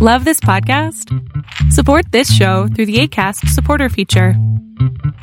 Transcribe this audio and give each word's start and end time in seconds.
Love 0.00 0.24
this 0.24 0.38
podcast? 0.38 1.12
Support 1.72 2.12
this 2.12 2.32
show 2.32 2.68
through 2.68 2.86
the 2.86 3.00
ACAST 3.00 3.48
supporter 3.48 3.88
feature. 3.88 4.34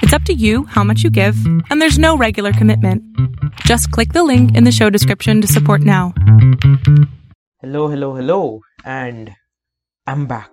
It's 0.01 0.11
up 0.11 0.23
to 0.23 0.33
you 0.33 0.65
how 0.65 0.83
much 0.83 1.01
you 1.01 1.09
give, 1.09 1.37
and 1.69 1.81
there's 1.81 1.97
no 1.97 2.17
regular 2.17 2.51
commitment. 2.51 3.01
Just 3.61 3.89
click 3.91 4.11
the 4.11 4.25
link 4.25 4.53
in 4.53 4.65
the 4.65 4.73
show 4.73 4.89
description 4.89 5.39
to 5.39 5.47
support 5.47 5.79
now. 5.79 6.13
Hello, 7.61 7.87
hello, 7.87 8.15
hello, 8.15 8.59
and 8.83 9.33
I'm 10.07 10.25
back. 10.25 10.51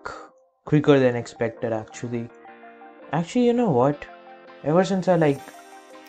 Quicker 0.66 1.00
than 1.00 1.16
expected, 1.16 1.73
actually. 1.73 2.29
Actually, 3.12 3.46
you 3.46 3.52
know 3.54 3.70
what? 3.70 4.07
Ever 4.62 4.84
since 4.84 5.09
I 5.09 5.16
like, 5.16 5.41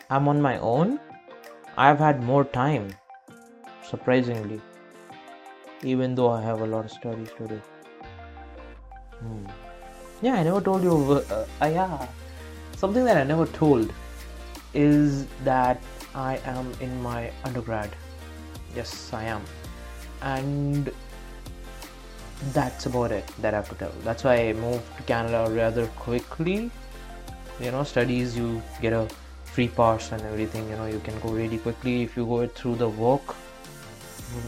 I'm 0.08 0.28
on 0.28 0.40
my 0.40 0.56
own, 0.58 1.00
I've 1.76 1.98
had 1.98 2.22
more 2.22 2.44
time. 2.44 2.94
Surprisingly. 3.82 4.60
Even 5.82 6.14
though 6.14 6.30
I 6.30 6.42
have 6.42 6.60
a 6.60 6.66
lot 6.66 6.84
of 6.84 6.92
studies 6.92 7.30
to 7.38 7.48
do. 7.48 7.60
Hmm. 9.24 9.46
Yeah, 10.20 10.34
I 10.34 10.42
never 10.42 10.60
told 10.60 10.82
you. 10.82 10.96
Uh, 11.12 11.46
uh, 11.62 11.66
yeah, 11.66 12.06
something 12.76 13.04
that 13.04 13.16
I 13.16 13.24
never 13.24 13.46
told 13.46 13.92
is 14.74 15.26
that 15.44 15.80
I 16.14 16.40
am 16.44 16.72
in 16.80 17.02
my 17.02 17.30
undergrad. 17.44 17.96
Yes, 18.76 19.12
I 19.12 19.24
am, 19.24 19.42
and 20.20 20.92
that's 22.52 22.86
about 22.86 23.12
it 23.12 23.26
that 23.40 23.54
I 23.54 23.58
have 23.58 23.68
to 23.70 23.76
tell. 23.76 23.92
That's 24.02 24.24
why 24.24 24.34
I 24.48 24.52
moved 24.52 24.96
to 24.98 25.02
Canada 25.04 25.46
rather 25.50 25.86
quickly. 26.04 26.70
You 27.60 27.70
know, 27.70 27.84
studies 27.84 28.36
you 28.36 28.60
get 28.82 28.92
a 28.92 29.08
free 29.44 29.68
pass 29.68 30.12
and 30.12 30.20
everything. 30.22 30.68
You 30.68 30.76
know, 30.76 30.86
you 30.86 31.00
can 31.00 31.18
go 31.20 31.30
really 31.30 31.58
quickly 31.58 32.02
if 32.02 32.16
you 32.16 32.26
go 32.26 32.46
through 32.46 32.76
the 32.76 32.88
work 32.88 33.36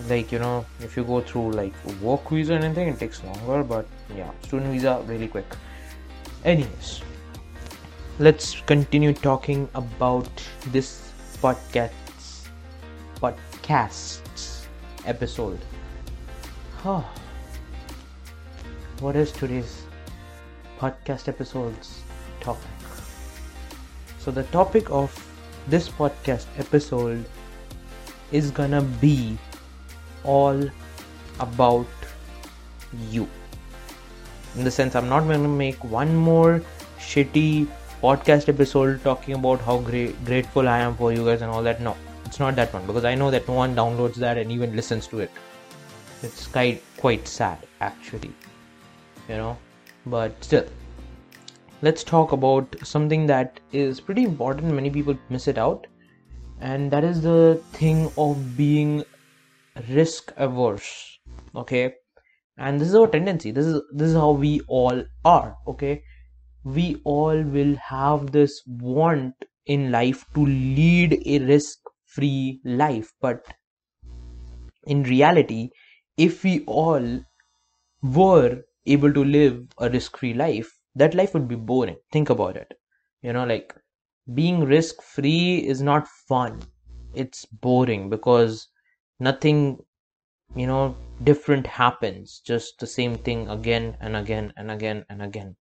like 0.08 0.32
you 0.32 0.38
know 0.38 0.64
if 0.80 0.96
you 0.96 1.04
go 1.04 1.20
through 1.20 1.52
like 1.52 1.74
work 2.00 2.28
visa 2.30 2.54
and 2.54 2.64
anything 2.64 2.88
it 2.88 2.98
takes 2.98 3.22
longer 3.24 3.62
but 3.62 3.86
yeah 4.16 4.30
student 4.42 4.72
visa 4.72 5.02
really 5.06 5.28
quick. 5.28 5.46
Anyways 6.44 7.02
let's 8.18 8.60
continue 8.62 9.12
talking 9.12 9.68
about 9.74 10.28
this 10.68 11.12
podcast 11.42 11.90
podcasts 13.20 14.64
episode. 15.04 15.58
Oh, 16.84 17.04
what 19.00 19.16
is 19.16 19.32
today's 19.32 19.82
podcast 20.78 21.28
episode's 21.28 22.00
topic? 22.40 22.70
So 24.18 24.30
the 24.30 24.44
topic 24.44 24.90
of 24.90 25.12
this 25.68 25.88
podcast 25.88 26.46
episode 26.58 27.24
is 28.32 28.50
gonna 28.50 28.82
be 28.82 29.36
all 30.24 30.68
about 31.40 31.86
you. 33.10 33.28
In 34.56 34.64
the 34.64 34.70
sense, 34.70 34.94
I'm 34.94 35.08
not 35.08 35.24
going 35.24 35.42
to 35.42 35.48
make 35.48 35.82
one 35.84 36.14
more 36.16 36.62
shitty 36.98 37.66
podcast 38.02 38.48
episode 38.48 39.02
talking 39.02 39.34
about 39.34 39.60
how 39.60 39.78
great 39.78 40.24
grateful 40.24 40.68
I 40.68 40.78
am 40.78 40.96
for 40.96 41.12
you 41.12 41.24
guys 41.24 41.42
and 41.42 41.50
all 41.50 41.62
that. 41.62 41.80
No, 41.80 41.96
it's 42.24 42.38
not 42.38 42.56
that 42.56 42.72
one 42.72 42.86
because 42.86 43.04
I 43.04 43.14
know 43.14 43.30
that 43.30 43.48
no 43.48 43.54
one 43.54 43.74
downloads 43.74 44.14
that 44.14 44.38
and 44.38 44.50
even 44.50 44.74
listens 44.74 45.06
to 45.08 45.20
it. 45.20 45.30
It's 46.22 46.46
quite 46.46 46.82
quite 46.96 47.28
sad 47.28 47.58
actually, 47.80 48.32
you 49.28 49.36
know. 49.36 49.58
But 50.06 50.42
still, 50.42 50.64
let's 51.82 52.04
talk 52.04 52.32
about 52.32 52.76
something 52.82 53.26
that 53.26 53.60
is 53.72 54.00
pretty 54.00 54.24
important. 54.24 54.72
Many 54.72 54.90
people 54.90 55.18
miss 55.28 55.48
it 55.48 55.58
out, 55.58 55.86
and 56.60 56.90
that 56.90 57.04
is 57.04 57.20
the 57.20 57.62
thing 57.72 58.10
of 58.16 58.56
being 58.56 59.04
risk 59.88 60.32
averse 60.36 61.18
okay? 61.54 61.94
And 62.58 62.80
this 62.80 62.88
is 62.88 62.94
our 62.94 63.08
tendency. 63.08 63.50
This 63.50 63.66
is 63.66 63.82
this 63.92 64.08
is 64.08 64.14
how 64.14 64.30
we 64.30 64.60
all 64.68 65.04
are 65.24 65.56
okay? 65.68 66.02
We 66.64 67.00
all 67.04 67.42
will 67.42 67.76
have 67.76 68.32
this 68.32 68.62
want 68.66 69.34
in 69.66 69.90
life 69.90 70.24
to 70.34 70.46
lead 70.46 71.20
a 71.26 71.38
risk 71.40 71.78
free 72.04 72.60
life. 72.64 73.12
But 73.20 73.44
in 74.86 75.02
reality 75.02 75.70
if 76.16 76.44
we 76.44 76.64
all 76.66 77.20
were 78.02 78.62
able 78.86 79.12
to 79.12 79.24
live 79.24 79.66
a 79.78 79.90
risk 79.90 80.16
free 80.16 80.32
life 80.32 80.78
that 80.94 81.14
life 81.14 81.34
would 81.34 81.48
be 81.48 81.56
boring. 81.56 81.96
Think 82.12 82.30
about 82.30 82.56
it. 82.56 82.72
You 83.22 83.32
know 83.32 83.44
like 83.44 83.74
being 84.34 84.64
risk 84.64 85.02
free 85.02 85.58
is 85.58 85.82
not 85.82 86.08
fun. 86.28 86.62
It's 87.14 87.44
boring 87.44 88.08
because 88.08 88.68
nothing 89.18 89.78
you 90.54 90.66
know 90.66 90.96
different 91.22 91.66
happens. 91.66 92.40
Just 92.44 92.78
the 92.80 92.86
same 92.86 93.16
thing 93.16 93.48
again 93.48 93.96
and 94.00 94.16
again 94.16 94.52
and 94.56 94.70
again 94.70 95.04
and 95.10 95.22
again. 95.22 95.56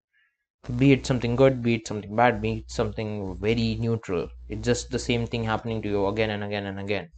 Be 0.78 0.92
it 0.94 1.06
something 1.06 1.36
good 1.36 1.62
be 1.64 1.76
it 1.76 1.88
something 1.88 2.16
bad 2.16 2.42
be 2.42 2.52
it 2.60 2.72
something 2.72 3.38
very 3.40 3.76
neutral. 3.76 4.30
It's 4.50 4.66
just 4.66 4.90
the 4.92 5.00
same 5.00 5.28
thing 5.28 5.44
happening 5.44 5.82
to 5.84 5.90
you 5.90 6.08
again 6.08 6.32
and 6.32 6.44
again 6.44 6.66
and 6.68 6.80
again. 6.80 7.10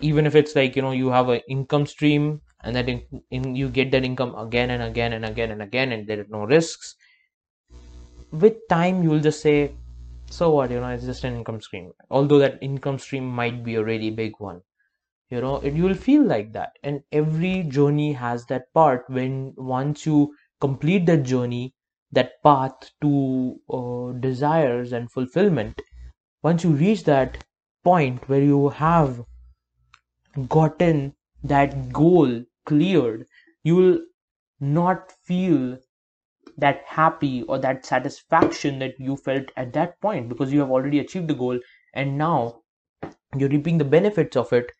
Even 0.00 0.26
if 0.26 0.34
it's 0.34 0.54
like 0.56 0.76
you 0.76 0.82
know 0.82 0.92
you 0.92 1.10
have 1.10 1.28
an 1.28 1.40
income 1.48 1.86
stream 1.86 2.42
and 2.64 2.76
that 2.76 2.88
in, 2.88 3.02
in 3.30 3.54
you 3.54 3.68
get 3.68 3.90
that 3.92 4.04
income 4.04 4.34
again 4.36 4.70
and 4.70 4.82
again 4.82 5.12
and 5.12 5.24
again 5.24 5.50
and 5.50 5.62
again 5.62 5.92
and 5.92 6.06
there 6.06 6.20
are 6.20 6.26
no 6.30 6.44
risks 6.44 6.96
with 8.30 8.56
time 8.68 9.02
you 9.02 9.10
will 9.10 9.20
just 9.20 9.40
say 9.40 9.74
so 10.30 10.50
what 10.50 10.70
you 10.70 10.80
know 10.80 10.88
it's 10.88 11.04
just 11.04 11.24
an 11.24 11.36
income 11.36 11.60
stream. 11.60 11.92
Although 12.10 12.38
that 12.38 12.58
income 12.62 12.98
stream 12.98 13.26
might 13.26 13.64
be 13.64 13.76
a 13.76 13.84
really 13.84 14.10
big 14.10 14.34
one 14.38 14.62
you 15.30 15.40
know 15.40 15.56
it, 15.60 15.74
you 15.74 15.84
will 15.84 15.94
feel 15.94 16.22
like 16.22 16.52
that. 16.52 16.72
And 16.82 17.02
every 17.12 17.62
journey 17.62 18.12
has 18.12 18.46
that 18.46 18.72
part 18.74 19.04
when 19.08 19.54
once 19.56 20.04
you 20.06 20.34
complete 20.60 21.06
that 21.06 21.22
journey 21.22 21.74
that 22.12 22.42
path 22.42 22.90
to 23.00 23.60
uh, 23.70 24.12
desires 24.20 24.92
and 24.92 25.10
fulfillment 25.10 25.80
once 26.42 26.64
you 26.64 26.70
reach 26.70 27.04
that 27.04 27.44
point 27.84 28.28
where 28.28 28.42
you 28.42 28.70
have 28.70 29.24
gotten 30.48 31.14
that 31.44 31.92
goal 31.92 32.42
cleared 32.66 33.24
you 33.62 33.76
will 33.76 33.98
not 34.60 35.12
feel 35.24 35.78
that 36.58 36.82
happy 36.86 37.42
or 37.44 37.58
that 37.58 37.86
satisfaction 37.86 38.78
that 38.80 38.98
you 39.00 39.16
felt 39.16 39.46
at 39.56 39.72
that 39.74 40.00
point 40.00 40.28
because 40.28 40.52
you 40.52 40.60
have 40.60 40.70
already 40.70 40.98
achieved 41.00 41.28
the 41.28 41.34
goal 41.34 41.58
and 41.94 42.18
now 42.18 42.62
you're 43.36 43.48
reaping 43.50 43.78
the 43.78 43.84
benefits 43.84 44.36
of 44.36 44.52
it 44.52 44.72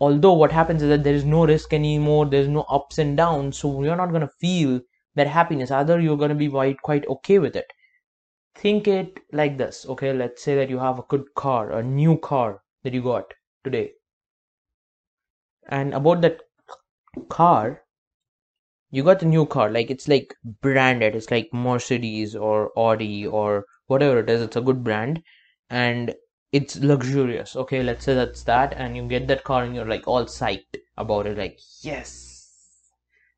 although 0.00 0.32
what 0.34 0.52
happens 0.52 0.82
is 0.82 0.88
that 0.88 1.04
there 1.04 1.14
is 1.14 1.24
no 1.24 1.46
risk 1.46 1.72
anymore 1.72 2.26
there's 2.26 2.48
no 2.48 2.62
ups 2.62 2.98
and 2.98 3.16
downs 3.16 3.58
so 3.58 3.82
you're 3.82 3.96
not 3.96 4.10
going 4.10 4.20
to 4.20 4.38
feel 4.40 4.80
that 5.16 5.26
happiness. 5.26 5.70
Either 5.70 5.98
you're 5.98 6.16
going 6.16 6.28
to 6.28 6.34
be 6.34 6.48
quite 6.48 6.80
quite 6.82 7.06
okay 7.08 7.38
with 7.38 7.56
it. 7.56 7.72
Think 8.54 8.86
it 8.86 9.18
like 9.32 9.58
this 9.58 9.86
okay? 9.88 10.12
Let's 10.12 10.42
say 10.42 10.54
that 10.54 10.70
you 10.70 10.78
have 10.78 10.98
a 10.98 11.04
good 11.08 11.34
car 11.34 11.72
a 11.72 11.82
new 11.82 12.18
car 12.18 12.62
that 12.84 12.94
you 12.94 13.02
got 13.02 13.34
today. 13.64 13.92
And 15.68 15.94
about 15.94 16.20
that 16.20 16.40
car 17.28 17.82
you 18.90 19.02
got 19.02 19.22
a 19.22 19.26
new 19.26 19.46
car 19.46 19.70
like 19.70 19.90
it's 19.90 20.06
like 20.06 20.34
branded. 20.60 21.16
It's 21.16 21.30
like 21.30 21.48
mercedes 21.52 22.36
or 22.36 22.70
audi 22.76 23.26
or 23.26 23.64
whatever 23.86 24.20
it 24.20 24.30
is. 24.30 24.42
It's 24.42 24.56
a 24.56 24.60
good 24.60 24.84
brand. 24.84 25.22
And 25.70 26.14
it's 26.52 26.76
luxurious. 26.76 27.56
Okay 27.56 27.82
let's 27.82 28.04
say 28.04 28.14
that's 28.14 28.42
that 28.44 28.72
and 28.76 28.96
you 28.96 29.06
get 29.08 29.28
that 29.28 29.44
car 29.44 29.64
and 29.64 29.74
you're 29.74 29.88
like 29.88 30.06
all 30.06 30.24
psyched 30.24 30.76
about 30.96 31.26
it 31.26 31.36
like 31.36 31.58
yes 31.82 32.36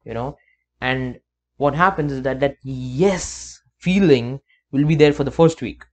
you 0.04 0.14
know? 0.14 0.36
And 0.80 1.20
what 1.56 1.74
happens 1.74 2.12
is 2.12 2.22
that 2.22 2.40
that 2.40 2.56
yes 2.62 3.60
feeling 3.78 4.40
will 4.72 4.86
be 4.86 4.94
there 4.94 5.12
for 5.12 5.24
the 5.24 5.30
first 5.30 5.60
week. 5.60 5.84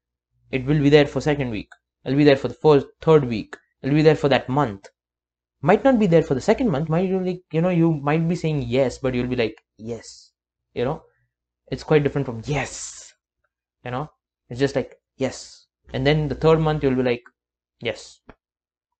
It 0.52 0.66
will 0.66 0.80
be 0.80 0.90
there 0.90 1.08
for 1.08 1.22
second 1.22 1.50
week. 1.50 1.70
It'll 2.06 2.18
be 2.18 2.24
there 2.24 2.38
for 2.38 2.48
the 2.48 2.62
first 2.66 2.88
third 3.02 3.26
week. 3.26 3.58
It'll 3.82 3.96
be 3.96 4.02
there 4.02 4.16
for 4.16 4.30
that 4.30 4.48
month. 4.48 4.88
Might 5.62 5.84
not 5.84 6.00
be 6.00 6.08
there 6.08 6.24
for 6.24 6.36
the 6.36 6.42
second 6.42 6.70
month. 6.70 6.90
Might 6.90 7.10
you 7.10 7.20
like 7.20 7.42
you 7.52 7.62
know 7.62 7.70
you 7.70 7.92
might 7.94 8.28
be 8.28 8.36
saying 8.36 8.64
yes 8.68 8.98
but 9.00 9.14
you'll 9.14 9.34
be 9.36 9.36
like 9.36 9.62
yes 9.78 10.32
you 10.74 10.86
know? 10.86 11.04
It's 11.68 11.84
quite 11.84 12.04
different 12.04 12.28
from 12.28 12.42
yes 12.46 13.14
you 13.84 13.92
know? 13.92 14.10
It's 14.50 14.60
just 14.60 14.76
like 14.76 14.96
yes 15.18 15.65
and 15.94 16.06
then 16.06 16.28
the 16.28 16.36
third 16.36 16.60
month 16.60 16.84
you'll 16.84 16.96
be 16.96 17.04
like 17.04 17.24
yes. 17.82 18.20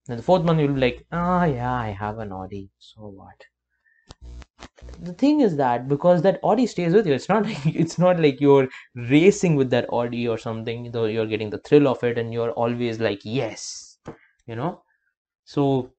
And 0.08 0.20
the 0.20 0.24
fourth 0.24 0.44
month 0.44 0.60
you'll 0.60 0.74
be 0.74 0.82
like 0.82 1.06
ah 1.12 1.42
oh, 1.42 1.46
yeah 1.46 1.74
i 1.74 1.90
have 1.90 2.20
an 2.20 2.32
audi. 2.32 2.70
So 2.80 3.08
what? 3.08 3.46
The 5.00 5.14
thing 5.14 5.42
is 5.42 5.56
that 5.58 5.88
because 5.88 6.22
that 6.24 6.40
audi 6.44 6.68
stays 6.68 6.94
with 6.94 7.08
you 7.08 7.14
it's 7.14 7.30
not 7.30 7.46
like 7.50 7.66
it's 7.66 7.98
not 7.98 8.20
like 8.20 8.40
you're 8.42 8.68
racing 8.96 9.56
with 9.56 9.70
that 9.72 9.88
audi 9.92 10.28
or 10.28 10.38
something 10.38 10.92
though 10.92 11.06
you're 11.06 11.26
getting 11.26 11.50
the 11.50 11.60
thrill 11.60 11.88
of 11.88 12.04
it 12.04 12.18
and 12.18 12.34
you're 12.34 12.52
always 12.52 13.00
like 13.00 13.22
yes 13.24 13.98
you 14.48 14.56
know? 14.56 14.82
So 15.46 15.92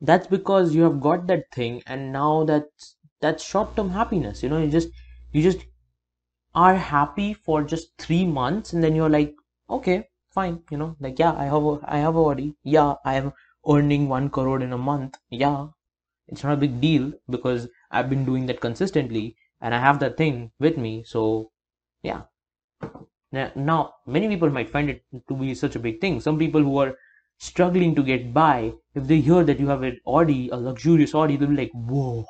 that's 0.00 0.26
because 0.26 0.74
you 0.74 0.82
have 0.82 1.00
got 1.00 1.26
that 1.28 1.44
thing 1.52 1.82
and 1.86 2.12
now 2.12 2.44
that's 2.44 2.96
that's 3.20 3.44
short 3.44 3.76
term 3.76 3.90
happiness 3.90 4.42
you 4.42 4.48
know? 4.48 4.58
You 4.62 4.70
just 4.70 4.88
you 5.32 5.42
just 5.42 5.66
are 6.54 6.74
happy 6.76 7.34
for 7.34 7.62
just 7.62 7.96
three 7.98 8.26
months 8.26 8.72
and 8.72 8.82
then 8.84 8.94
you're 8.94 9.08
like 9.10 9.34
okay 9.76 10.08
fine 10.30 10.62
you 10.70 10.78
know 10.78 10.96
like 11.00 11.18
yeah 11.18 11.32
i 11.34 11.44
have 11.44 11.64
a, 11.64 11.74
i 11.96 11.98
have 11.98 12.16
already 12.16 12.54
yeah 12.62 12.94
i 13.04 13.14
am 13.14 13.32
earning 13.68 14.08
1 14.08 14.30
crore 14.30 14.60
in 14.60 14.72
a 14.72 14.78
month 14.78 15.18
yeah 15.30 15.66
it's 16.28 16.44
not 16.44 16.54
a 16.54 16.64
big 16.66 16.80
deal 16.80 17.12
because 17.30 17.68
I've 17.90 18.10
been 18.10 18.24
doing 18.24 18.46
that 18.46 18.60
consistently 18.60 19.36
and 19.60 19.74
I 19.74 19.80
have 19.80 20.00
that 20.00 20.16
thing 20.16 20.52
with 20.58 20.78
me. 20.78 21.04
So, 21.06 21.52
yeah. 22.02 22.22
Now, 23.30 23.94
many 24.06 24.28
people 24.28 24.48
might 24.50 24.70
find 24.70 24.88
it 24.88 25.04
to 25.28 25.34
be 25.36 25.54
such 25.54 25.76
a 25.76 25.78
big 25.78 26.00
thing. 26.00 26.20
Some 26.20 26.38
people 26.38 26.62
who 26.62 26.78
are 26.78 26.96
struggling 27.38 27.94
to 27.94 28.02
get 28.02 28.32
by, 28.32 28.72
if 28.94 29.04
they 29.06 29.20
hear 29.20 29.44
that 29.44 29.60
you 29.60 29.68
have 29.68 29.82
an 29.82 30.00
Audi, 30.06 30.48
a 30.50 30.56
luxurious 30.56 31.14
Audi, 31.14 31.36
they'll 31.36 31.48
be 31.48 31.56
like, 31.56 31.72
whoa, 31.72 32.24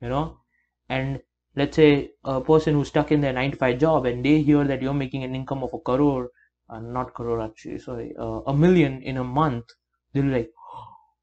you 0.00 0.08
know. 0.08 0.40
And 0.88 1.22
let's 1.56 1.76
say 1.76 2.12
a 2.24 2.40
person 2.40 2.74
who's 2.74 2.88
stuck 2.88 3.10
in 3.12 3.20
their 3.20 3.32
9 3.32 3.52
to 3.52 3.56
5 3.56 3.78
job 3.78 4.06
and 4.06 4.24
they 4.24 4.40
hear 4.40 4.64
that 4.64 4.82
you're 4.82 4.94
making 4.94 5.24
an 5.24 5.34
income 5.34 5.62
of 5.62 5.74
a 5.74 5.78
crore, 5.78 6.30
uh, 6.68 6.80
not 6.80 7.14
crore 7.14 7.40
actually, 7.40 7.78
sorry, 7.78 8.14
uh, 8.18 8.40
a 8.46 8.54
million 8.54 9.02
in 9.02 9.16
a 9.16 9.24
month, 9.24 9.66
they'll 10.12 10.24
be 10.24 10.30
like, 10.30 10.50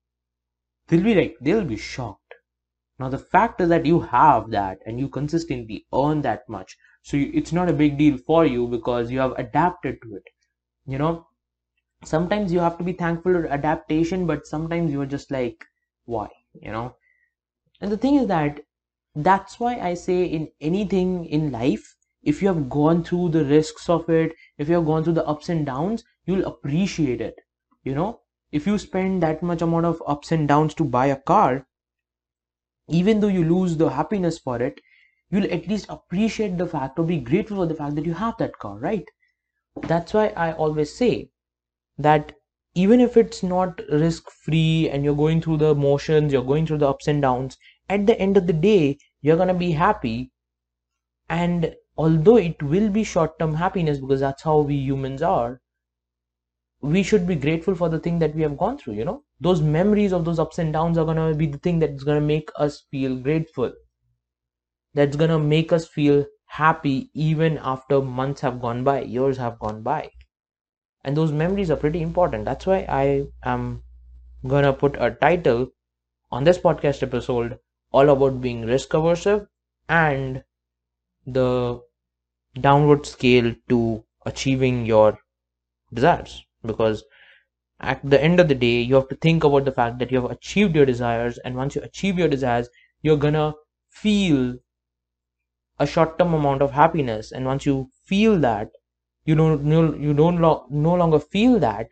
they'll 0.88 1.04
be 1.04 1.16
like, 1.16 1.36
they'll 1.42 1.64
be 1.64 1.78
shocked. 1.78 2.34
Now, 3.00 3.10
the 3.10 3.20
fact 3.20 3.62
is 3.62 3.70
that 3.70 3.86
you 3.86 4.00
have 4.00 4.50
that 4.52 4.80
and 4.86 5.00
you 5.00 5.08
consistently 5.08 5.86
earn 5.94 6.22
that 6.24 6.50
much. 6.50 6.76
So 7.04 7.16
it's 7.18 7.54
not 7.54 7.70
a 7.70 7.74
big 7.74 7.98
deal 7.98 8.18
for 8.18 8.46
you 8.46 8.68
because 8.68 9.12
you 9.12 9.20
have 9.20 9.34
adapted 9.34 10.02
to 10.02 10.16
it. 10.16 10.24
You 10.86 10.98
know, 10.98 11.28
sometimes 12.04 12.52
you 12.52 12.60
have 12.60 12.78
to 12.80 12.84
be 12.84 12.94
thankful 12.94 13.34
for 13.34 13.48
adaptation, 13.48 14.26
but 14.26 14.48
sometimes 14.48 14.92
you're 14.92 15.06
just 15.06 15.32
like, 15.32 15.64
why? 16.06 16.30
You 16.54 16.72
know, 16.72 16.96
and 17.82 17.92
the 17.92 17.98
thing 17.98 18.16
is 18.16 18.28
that 18.28 18.62
that's 19.26 19.60
why 19.60 19.80
I 19.80 19.96
say 19.96 20.26
in 20.26 20.50
anything 20.62 21.26
in 21.26 21.52
life, 21.52 21.96
if 22.24 22.42
you 22.42 22.48
have 22.50 22.70
gone 22.70 23.04
through 23.04 23.30
the 23.30 23.46
risks 23.46 23.90
of 23.90 24.10
it, 24.10 24.34
if 24.58 24.70
you 24.70 24.76
have 24.76 24.86
gone 24.86 25.04
through 25.04 25.14
the 25.14 25.26
ups 25.28 25.50
and 25.50 25.66
downs, 25.66 26.04
you'll 26.26 26.46
appreciate 26.46 27.22
it. 27.22 27.36
You 27.84 27.96
know, 27.96 28.22
if 28.52 28.68
you 28.68 28.78
spend 28.78 29.24
that 29.24 29.42
much 29.42 29.62
amount 29.62 29.86
of 29.86 30.04
ups 30.06 30.32
and 30.32 30.48
downs 30.48 30.74
to 30.76 30.84
buy 30.84 31.08
a 31.08 31.16
car, 31.16 31.68
even 32.90 33.20
though 33.20 33.28
you 33.28 33.44
lose 33.44 33.78
the 33.78 33.90
happiness 33.90 34.38
for 34.38 34.62
it, 34.62 34.80
you'll 35.30 35.52
at 35.52 35.68
least 35.68 35.88
appreciate 35.90 36.58
the 36.58 36.68
fact 36.68 37.00
or 37.00 37.06
be 37.06 37.18
grateful 37.18 37.58
for 37.58 37.66
the 37.66 37.76
fact 37.76 37.96
that 37.96 38.06
you 38.06 38.14
have 38.14 38.38
that 38.38 38.58
car, 38.60 38.78
right? 38.78 39.06
That's 39.82 40.14
why 40.14 40.28
I 40.30 40.54
always 40.54 40.94
say 40.94 41.30
that 41.98 42.34
even 42.76 43.00
if 43.00 43.18
it's 43.18 43.42
not 43.42 43.82
risk 43.92 44.30
free 44.30 44.90
and 44.90 45.04
you're 45.04 45.16
going 45.16 45.42
through 45.42 45.58
the 45.58 45.74
motions, 45.74 46.32
you're 46.32 46.44
going 46.44 46.68
through 46.68 46.78
the 46.78 46.90
ups 46.90 47.08
and 47.08 47.22
downs, 47.22 47.58
at 47.90 48.06
the 48.06 48.20
end 48.20 48.38
of 48.38 48.48
the 48.48 48.54
day, 48.54 48.98
you're 49.22 49.36
going 49.38 49.48
to 49.48 49.54
be 49.54 49.72
happy. 49.72 50.32
And 51.30 51.76
although 51.98 52.38
it 52.38 52.62
will 52.62 52.90
be 52.90 53.04
short 53.04 53.40
term 53.40 53.56
happiness 53.56 54.00
because 54.00 54.20
that's 54.20 54.44
how 54.44 54.60
we 54.60 54.76
humans 54.76 55.22
are, 55.22 55.62
we 56.82 57.04
should 57.04 57.26
be 57.28 57.36
grateful 57.36 57.76
for 57.76 57.90
the 57.90 58.00
thing 58.00 58.20
that 58.20 58.36
we 58.36 58.42
have 58.44 58.58
gone 58.58 58.78
through 58.78 58.94
you 58.94 59.06
know? 59.06 59.24
Those 59.40 59.62
memories 59.62 60.14
of 60.14 60.26
those 60.26 60.40
ups 60.40 60.60
and 60.60 60.74
downs 60.74 60.98
are 60.98 61.06
going 61.06 61.18
to 61.18 61.36
be 61.38 61.48
the 61.48 61.58
thing 61.60 61.80
that's 61.80 62.04
going 62.04 62.20
to 62.20 62.26
make 62.26 62.50
us 62.56 62.84
feel 62.92 63.16
grateful. 63.16 63.74
That's 64.94 65.16
going 65.16 65.30
to 65.30 65.40
make 65.40 65.72
us 65.72 65.88
feel 65.88 66.26
happy 66.46 67.10
even 67.14 67.58
after 67.60 68.02
months 68.02 68.42
have 68.42 68.62
gone 68.62 68.84
by 68.84 69.02
years 69.02 69.38
have 69.38 69.60
gone 69.60 69.84
by. 69.84 70.10
And 71.04 71.16
those 71.16 71.32
memories 71.32 71.70
are 71.72 71.78
pretty 71.78 72.02
important. 72.02 72.46
That's 72.46 72.66
why 72.66 72.86
i 72.90 73.26
am 73.44 73.84
to 74.50 74.74
put 74.74 74.96
a 75.00 75.12
title 75.12 75.68
on 76.32 76.44
this 76.44 76.58
podcast 76.58 77.04
episode 77.04 77.60
all 77.92 78.10
about 78.10 78.42
being 78.42 78.66
risk 78.66 78.90
aversive 78.92 79.48
and 79.90 80.44
the 81.28 81.82
downward 82.62 83.06
scale 83.06 83.56
to 83.70 84.04
achieving 84.26 84.86
your 84.86 85.20
desires. 85.94 86.46
Because 86.64 87.04
at 87.80 88.02
the 88.10 88.22
end 88.24 88.40
of 88.40 88.48
the 88.50 88.56
day 88.56 88.82
you 88.82 88.96
have 88.96 89.10
to 89.10 89.16
think 89.16 89.44
about 89.44 89.66
the 89.66 89.72
fact 89.72 90.00
that 90.00 90.12
you 90.12 90.22
have 90.22 90.32
achieved 90.32 90.76
your 90.76 90.86
desires 90.86 91.38
and 91.40 91.56
once 91.56 91.76
you 91.76 91.82
achieve 91.84 92.18
your 92.20 92.30
desires 92.30 92.70
you're 93.04 93.18
gonna 93.18 93.54
feel 93.90 94.58
a 95.80 95.88
short-term 95.88 96.36
amount 96.36 96.62
of 96.62 96.70
happiness. 96.72 97.32
And 97.32 97.44
once 97.46 97.66
you 97.66 97.90
feel 98.06 98.38
that 98.42 98.70
you 99.26 99.34
don't 99.36 99.66
you 100.00 100.14
don't 100.14 100.40
lo- 100.40 100.68
no 100.70 100.94
longer 100.94 101.20
feel 101.20 101.58
that 101.60 101.90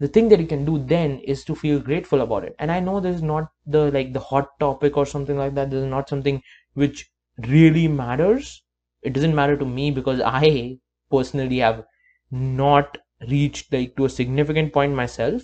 the 0.00 0.08
thing 0.08 0.28
that 0.28 0.40
you 0.40 0.46
can 0.46 0.64
do 0.64 0.78
then 0.92 1.18
is 1.34 1.44
to 1.44 1.54
feel 1.54 1.78
grateful 1.80 2.22
about 2.22 2.44
it 2.44 2.54
and 2.58 2.72
i 2.72 2.80
know 2.80 3.00
this 3.00 3.16
is 3.16 3.22
not 3.22 3.50
the 3.66 3.90
like 3.96 4.12
the 4.12 4.24
hot 4.30 4.48
topic 4.58 4.96
or 4.96 5.06
something 5.06 5.36
like 5.38 5.54
that 5.54 5.70
this 5.70 5.82
is 5.82 5.90
not 5.90 6.08
something 6.08 6.42
which 6.74 7.10
really 7.48 7.86
matters 7.88 8.62
it 9.02 9.12
doesn't 9.12 9.34
matter 9.34 9.56
to 9.56 9.64
me 9.64 9.90
because 9.90 10.20
i 10.24 10.76
personally 11.10 11.58
have 11.58 11.84
not 12.30 12.98
reached 13.28 13.72
like 13.72 13.94
to 13.96 14.04
a 14.06 14.10
significant 14.18 14.72
point 14.72 14.94
myself 14.94 15.42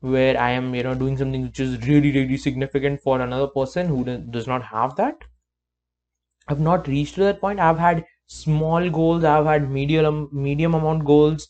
where 0.00 0.38
I 0.40 0.50
am, 0.50 0.74
you 0.74 0.82
know, 0.82 0.94
doing 0.94 1.16
something 1.16 1.42
which 1.42 1.60
is 1.60 1.86
really, 1.86 2.12
really 2.12 2.36
significant 2.36 3.00
for 3.02 3.20
another 3.20 3.46
person 3.46 3.86
who 3.88 4.04
does 4.30 4.46
not 4.46 4.62
have 4.62 4.96
that. 4.96 5.16
I've 6.48 6.60
not 6.60 6.86
reached 6.86 7.14
to 7.14 7.22
that 7.22 7.40
point. 7.40 7.60
I've 7.60 7.78
had 7.78 8.04
small 8.26 8.90
goals. 8.90 9.24
I've 9.24 9.46
had 9.46 9.70
medium, 9.70 10.28
medium 10.32 10.74
amount 10.74 11.06
goals, 11.06 11.48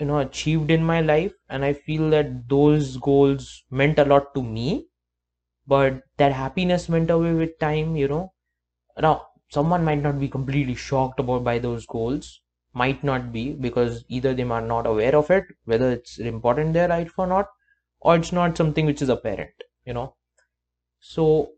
you 0.00 0.06
know, 0.06 0.18
achieved 0.20 0.70
in 0.72 0.84
my 0.84 1.00
life, 1.02 1.34
and 1.50 1.64
I 1.64 1.74
feel 1.74 2.10
that 2.10 2.48
those 2.48 2.96
goals 2.98 3.64
meant 3.70 3.98
a 4.00 4.04
lot 4.06 4.34
to 4.34 4.42
me. 4.42 4.88
But 5.66 6.02
that 6.18 6.32
happiness 6.32 6.88
went 6.88 7.10
away 7.10 7.32
with 7.32 7.58
time, 7.58 7.96
you 7.96 8.08
know. 8.08 8.34
Now, 8.98 9.28
someone 9.50 9.84
might 9.84 10.02
not 10.02 10.20
be 10.20 10.28
completely 10.28 10.74
shocked 10.76 11.20
about 11.20 11.44
by 11.44 11.58
those 11.58 11.86
goals 11.86 12.40
might 12.74 13.04
not 13.04 13.32
be 13.32 13.52
because 13.54 14.04
either 14.08 14.34
they 14.34 14.44
are 14.44 14.60
not 14.62 14.86
aware 14.86 15.16
of 15.16 15.30
it 15.30 15.44
whether 15.64 15.90
it's 15.92 16.18
important 16.18 16.68
in 16.68 16.72
their 16.74 16.88
life 16.88 17.12
or 17.18 17.26
not 17.26 17.48
or 18.00 18.16
it's 18.16 18.32
not 18.32 18.56
something 18.56 18.86
which 18.86 19.02
is 19.02 19.08
apparent 19.08 19.52
you 19.84 19.92
know 19.94 20.14
so 21.00 21.52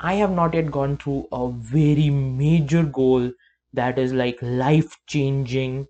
i 0.00 0.14
have 0.14 0.30
not 0.32 0.54
yet 0.54 0.70
gone 0.70 0.96
through 0.98 1.26
a 1.32 1.48
very 1.50 2.10
major 2.10 2.82
goal 2.84 3.30
that 3.72 3.98
is 3.98 4.12
like 4.12 4.38
life 4.42 4.96
changing 5.06 5.86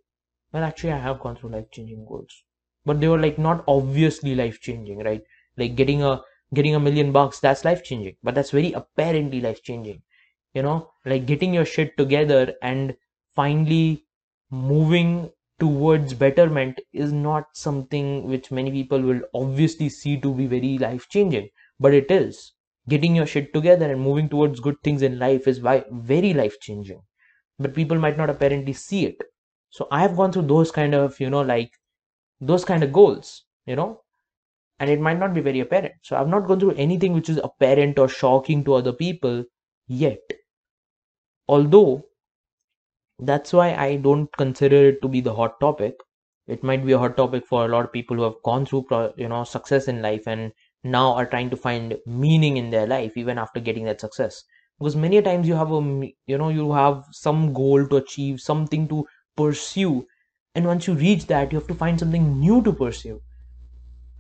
well 0.56 0.64
actually 0.66 0.92
i 0.92 0.98
have 1.06 1.20
gone 1.20 1.36
through 1.36 1.50
life 1.50 1.70
changing 1.70 2.04
goals. 2.10 2.42
But 2.88 3.00
they 3.00 3.08
were 3.08 3.18
like 3.18 3.38
not 3.44 3.64
obviously 3.68 4.34
life 4.36 4.60
changing 4.60 5.00
right? 5.04 5.22
Like 5.56 5.74
getting 5.76 6.02
a 6.02 6.22
getting 6.54 6.76
a 6.76 6.80
million 6.80 7.10
bucks 7.16 7.40
that's 7.40 7.64
life 7.66 7.82
changing 7.88 8.16
but 8.22 8.34
that's 8.36 8.52
very 8.58 8.72
apparently 8.80 9.40
life 9.40 9.62
changing 9.62 10.02
you 10.54 10.62
know? 10.62 10.90
Like 11.04 11.26
getting 11.26 11.52
your 11.52 11.66
shit 11.66 11.96
together 11.98 12.54
and 12.62 12.94
finally 13.34 14.06
moving 14.50 15.30
towards 15.58 16.14
betterment 16.14 16.80
is 16.92 17.12
not 17.12 17.48
something 17.64 18.28
which 18.28 18.50
many 18.50 18.70
people 18.70 19.00
will 19.10 19.20
obviously 19.34 19.88
see 19.90 20.18
to 20.20 20.32
be 20.32 20.46
very 20.46 20.78
life 20.78 21.08
changing 21.10 21.50
but 21.78 21.92
it 21.92 22.10
is. 22.10 22.52
Getting 22.88 23.16
your 23.16 23.26
shit 23.26 23.52
together 23.52 23.90
and 23.92 24.00
moving 24.00 24.28
towards 24.28 24.60
good 24.60 24.76
things 24.84 25.02
in 25.02 25.18
life 25.18 25.48
is 25.48 25.58
very 25.58 26.34
life 26.34 26.60
changing 26.60 27.02
but 27.58 27.74
people 27.74 27.98
might 27.98 28.16
not 28.16 28.30
apparently 28.30 28.72
see 28.72 29.06
it 29.06 29.30
so 29.78 29.86
i 29.90 30.00
have 30.02 30.16
gone 30.20 30.32
through 30.32 30.46
those 30.52 30.70
kind 30.78 30.94
of 31.00 31.18
you 31.20 31.30
know 31.34 31.42
like 31.52 31.72
those 32.52 32.64
kind 32.70 32.82
of 32.84 32.92
goals 32.92 33.44
you 33.66 33.76
know 33.76 33.90
and 34.80 34.90
it 34.90 35.00
might 35.00 35.18
not 35.18 35.34
be 35.34 35.42
very 35.48 35.60
apparent 35.60 35.94
so 36.02 36.16
i've 36.16 36.28
not 36.36 36.46
gone 36.48 36.60
through 36.60 36.74
anything 36.86 37.12
which 37.14 37.28
is 37.34 37.40
apparent 37.50 37.98
or 37.98 38.08
shocking 38.08 38.64
to 38.64 38.74
other 38.74 38.92
people 39.04 39.44
yet 39.88 40.38
although 41.48 42.06
that's 43.18 43.52
why 43.52 43.74
I 43.74 43.96
don't 43.96 44.30
consider 44.36 44.88
it 44.88 45.02
to 45.02 45.08
be 45.08 45.20
the 45.20 45.34
hot 45.34 45.60
topic. 45.60 45.96
It 46.46 46.62
might 46.62 46.84
be 46.84 46.92
a 46.92 46.98
hot 46.98 47.16
topic 47.16 47.46
for 47.46 47.64
a 47.64 47.68
lot 47.68 47.84
of 47.84 47.92
people 47.92 48.16
who 48.16 48.22
have 48.22 48.42
gone 48.44 48.64
through, 48.66 48.86
you 49.16 49.28
know, 49.28 49.44
success 49.44 49.88
in 49.88 50.00
life 50.02 50.26
and 50.26 50.52
now 50.84 51.12
are 51.14 51.26
trying 51.26 51.50
to 51.50 51.56
find 51.56 51.98
meaning 52.06 52.56
in 52.56 52.70
their 52.70 52.86
life 52.86 53.16
even 53.16 53.38
after 53.38 53.58
getting 53.60 53.84
that 53.86 54.00
success. 54.00 54.44
Because 54.78 54.94
many 54.94 55.20
times 55.22 55.48
you 55.48 55.54
have 55.54 55.72
a, 55.72 55.80
you 56.26 56.38
know, 56.38 56.50
you 56.50 56.72
have 56.72 57.04
some 57.10 57.52
goal 57.52 57.86
to 57.88 57.96
achieve, 57.96 58.40
something 58.40 58.86
to 58.88 59.06
pursue, 59.36 60.06
and 60.54 60.66
once 60.66 60.86
you 60.86 60.94
reach 60.94 61.26
that, 61.26 61.52
you 61.52 61.58
have 61.58 61.68
to 61.68 61.74
find 61.74 61.98
something 61.98 62.40
new 62.40 62.62
to 62.62 62.72
pursue. 62.72 63.22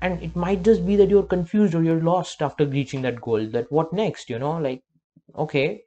And 0.00 0.22
it 0.22 0.34
might 0.34 0.62
just 0.62 0.86
be 0.86 0.96
that 0.96 1.10
you're 1.10 1.22
confused 1.22 1.74
or 1.74 1.82
you're 1.82 2.02
lost 2.02 2.40
after 2.40 2.64
reaching 2.66 3.02
that 3.02 3.20
goal. 3.20 3.46
That 3.46 3.70
what 3.70 3.92
next, 3.92 4.30
you 4.30 4.38
know, 4.38 4.56
like, 4.58 4.82
okay, 5.36 5.84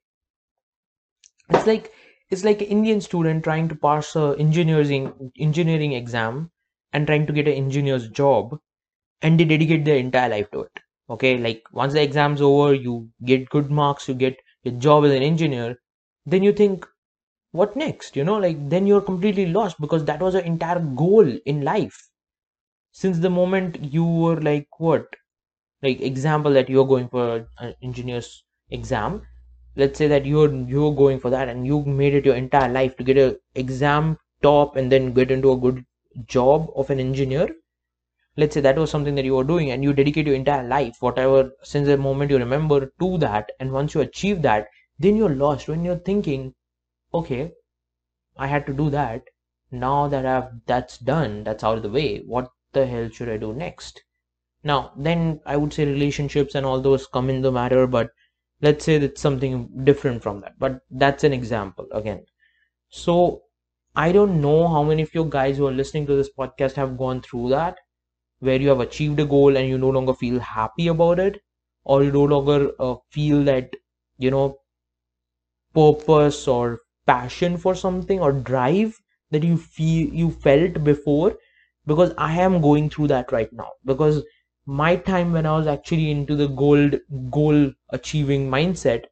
it's 1.50 1.68
like 1.68 1.92
it's 2.30 2.44
like 2.44 2.62
an 2.62 2.68
Indian 2.68 3.02
student 3.02 3.44
trying 3.44 3.68
to 3.70 3.76
pass 3.76 4.16
a 4.16 4.36
engineering 4.40 5.32
engineering 5.40 5.94
exam 5.94 6.50
and 6.94 7.06
trying 7.08 7.26
to 7.28 7.34
get 7.34 7.48
an 7.48 7.54
engineer's 7.54 8.08
job 8.10 8.58
and 9.22 9.40
they 9.40 9.46
dedicate 9.46 9.86
their 9.86 9.98
entire 9.98 10.30
life 10.30 10.50
to 10.52 10.62
it 10.62 10.82
okay 11.10 11.38
like 11.38 11.64
once 11.74 11.94
the 11.94 12.04
exam's 12.04 12.42
over 12.42 12.74
you 12.76 13.10
get 13.26 13.50
good 13.50 13.72
marks 13.72 14.08
you 14.10 14.16
get 14.16 14.38
your 14.64 14.76
job 14.88 15.06
as 15.06 15.12
an 15.12 15.24
engineer 15.24 15.78
then 16.26 16.44
you 16.44 16.54
think 16.54 16.88
what 17.52 17.76
next? 17.76 18.16
You 18.16 18.24
know 18.24 18.38
like 18.38 18.70
then 18.70 18.88
you're 18.88 19.02
completely 19.02 19.46
lost 19.48 19.80
because 19.80 20.06
that 20.06 20.22
was 20.22 20.34
your 20.34 20.44
entire 20.44 20.80
goal 20.80 21.28
in 21.46 21.62
life. 21.62 22.10
Since 22.92 23.20
the 23.20 23.30
moment 23.30 23.94
you 23.94 24.04
were 24.06 24.40
like 24.42 24.68
what? 24.80 25.08
Like 25.82 26.02
example 26.02 26.54
that 26.54 26.70
you're 26.70 26.88
going 26.88 27.10
for 27.10 27.48
an 27.60 27.76
engineer's 27.82 28.44
exam. 28.70 29.24
Let's 29.76 29.98
say 29.98 30.08
that 30.08 30.26
you're 30.26 30.54
you're 30.54 30.94
going 30.94 31.20
for 31.20 31.30
that 31.30 31.50
and 31.50 31.66
you 31.66 31.84
made 31.86 32.14
it 32.14 32.26
your 32.26 32.36
entire 32.36 32.70
life 32.70 32.96
to 32.98 33.04
get 33.04 33.18
a 33.18 33.40
exam 33.56 34.18
top 34.42 34.76
and 34.76 34.92
then 34.92 35.14
get 35.14 35.32
into 35.32 35.52
a 35.52 35.58
good 35.58 35.86
job 36.26 36.70
of 36.76 36.90
an 36.90 37.00
engineer. 37.00 37.50
Let's 38.38 38.54
say 38.54 38.62
that 38.62 38.78
was 38.78 38.92
something 38.92 39.16
that 39.16 39.26
you 39.26 39.36
were 39.36 39.44
doing 39.44 39.72
and 39.72 39.84
you 39.84 39.94
dedicate 39.94 40.28
your 40.28 40.36
entire 40.36 40.68
life 40.68 40.98
whatever 41.00 41.52
since 41.64 41.88
the 41.88 41.98
moment 41.98 42.32
you 42.32 42.38
remember 42.38 42.92
to 43.00 43.18
that. 43.20 43.52
And 43.60 43.72
once 43.72 43.94
you 43.94 44.02
achieve 44.02 44.42
that 44.44 44.68
then 45.00 45.16
you're 45.16 45.36
lost. 45.36 45.68
When 45.68 45.84
you're 45.86 45.98
thinking 45.98 46.54
okay 47.14 47.52
i 48.38 48.48
had 48.48 48.66
to 48.66 48.74
do 48.74 48.90
that. 48.90 49.24
Now 49.72 50.08
that 50.08 50.26
i've 50.26 50.50
that's 50.66 50.98
done 50.98 51.44
that's 51.44 51.64
out 51.64 51.78
of 51.78 51.84
the 51.84 51.90
way 51.90 52.20
what 52.26 52.52
the 52.74 52.86
hell 52.88 53.10
should 53.10 53.30
i 53.30 53.38
do 53.38 53.54
next? 53.54 54.04
Now 54.64 54.92
then 54.98 55.42
i 55.46 55.58
would 55.58 55.74
say 55.74 55.86
relationships 55.86 56.56
and 56.56 56.66
all 56.66 56.82
those 56.82 57.08
come 57.08 57.30
in 57.30 57.42
the 57.42 57.52
matter 57.52 57.88
but 57.88 58.12
let's 58.62 58.86
say 58.86 58.96
it's 58.96 59.22
something 59.22 59.70
different 59.84 60.24
from 60.24 60.42
that. 60.42 60.60
But 60.60 60.82
that's 60.92 61.24
an 61.24 61.34
example 61.34 61.88
again. 61.92 62.26
So 62.90 63.44
i 63.96 64.12
don't 64.12 64.42
know 64.42 64.68
how 64.68 64.84
many 64.84 65.04
of 65.04 65.14
you 65.16 65.26
guys 65.26 65.58
who 65.58 65.68
are 65.68 65.78
listening 65.82 66.06
to 66.08 66.16
this 66.16 66.30
podcast 66.40 66.74
have 66.74 66.98
gone 66.98 67.22
through 67.22 67.50
that 67.50 67.78
where 68.40 68.62
you 68.62 68.70
have 68.70 68.80
achieved 68.82 69.20
a 69.20 69.26
goal 69.26 69.58
and 69.58 69.68
you 69.70 69.78
no 69.78 69.90
longer 69.90 70.14
feel 70.14 70.40
happy 70.40 70.88
about 70.88 71.20
it 71.20 71.42
or 71.84 72.04
you 72.04 72.12
no 72.12 72.24
longer 72.26 72.72
uh, 72.80 72.96
feel 73.12 73.44
that 73.44 73.76
you 74.18 74.32
know 74.32 74.60
purpose 75.74 76.48
or 76.48 76.80
passion 77.10 77.58
for 77.58 77.76
something 77.76 78.20
or 78.20 78.32
drive 78.34 79.00
that 79.32 79.44
you 79.44 79.58
feel 79.58 80.14
you 80.24 80.32
felt 80.48 80.84
before 80.90 81.36
because 81.94 82.14
i 82.30 82.34
am 82.48 82.62
going 82.62 82.90
through 82.90 83.08
that 83.08 83.32
right 83.32 83.54
now. 83.54 83.70
Because 83.86 84.24
my 84.66 84.96
time 84.96 85.34
when 85.34 85.46
i 85.46 85.58
was 85.58 85.68
actually 85.68 86.12
into 86.12 86.36
the 86.36 86.48
goal 86.64 86.90
goal 87.40 87.72
achieving 88.02 88.50
mindset 88.58 89.06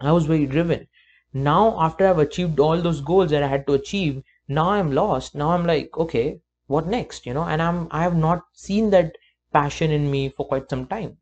i 0.00 0.12
was 0.12 0.26
very 0.26 0.44
driven. 0.44 0.86
Now 1.32 1.80
after 1.80 2.06
i've 2.06 2.18
achieved 2.18 2.60
all 2.60 2.82
those 2.82 3.00
goals 3.00 3.30
that 3.30 3.42
i 3.42 3.48
had 3.48 3.66
to 3.68 3.72
achieve 3.72 4.22
now 4.46 4.68
i'm 4.68 4.92
lost. 4.92 5.34
Now 5.34 5.52
i'm 5.52 5.64
like 5.64 5.96
okay 5.96 6.42
what 6.66 6.86
next 6.86 7.24
you 7.24 7.32
know? 7.32 7.44
And 7.44 7.62
i'm 7.62 7.88
i 7.90 8.02
have 8.02 8.14
not 8.14 8.42
seen 8.52 8.90
that 8.90 9.16
passion 9.50 9.90
in 9.90 10.10
me 10.10 10.28
for 10.28 10.46
quite 10.46 10.68
some 10.68 10.86
time. 10.86 11.16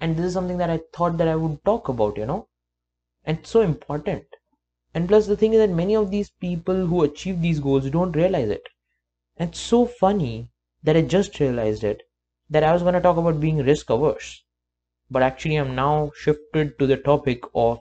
And 0.00 0.16
this 0.16 0.26
is 0.26 0.32
something 0.32 0.58
that 0.58 0.68
i 0.68 0.80
thought 0.92 1.16
that 1.18 1.28
i 1.28 1.36
would 1.36 1.64
talk 1.64 1.88
about 1.88 2.16
you 2.16 2.26
know? 2.26 2.48
And 3.24 3.38
it's 3.38 3.50
so 3.50 3.60
important 3.62 4.24
and 4.94 5.08
plus 5.08 5.26
the 5.26 5.36
thing 5.36 5.52
is 5.52 5.58
that 5.58 5.70
many 5.70 5.94
of 5.96 6.10
these 6.10 6.30
people 6.30 6.86
who 6.86 7.02
achieve 7.02 7.40
these 7.42 7.60
goals 7.60 7.90
don't 7.90 8.16
realize 8.16 8.48
it. 8.48 8.68
And 9.36 9.50
it's 9.50 9.60
so 9.60 9.86
funny 9.86 10.50
that 10.82 10.96
i 10.96 11.02
just 11.02 11.38
realized 11.40 11.84
it 11.84 12.02
that 12.50 12.64
i 12.64 12.72
was 12.72 12.82
going 12.82 12.94
to 12.94 13.00
talk 13.00 13.16
about 13.16 13.40
being 13.40 13.58
risk 13.58 13.90
averse. 13.90 14.44
But 15.10 15.22
actually 15.22 15.56
i'm 15.56 15.74
now 15.74 16.12
shifted 16.16 16.78
to 16.78 16.86
the 16.86 16.96
topic 16.96 17.44
of 17.54 17.80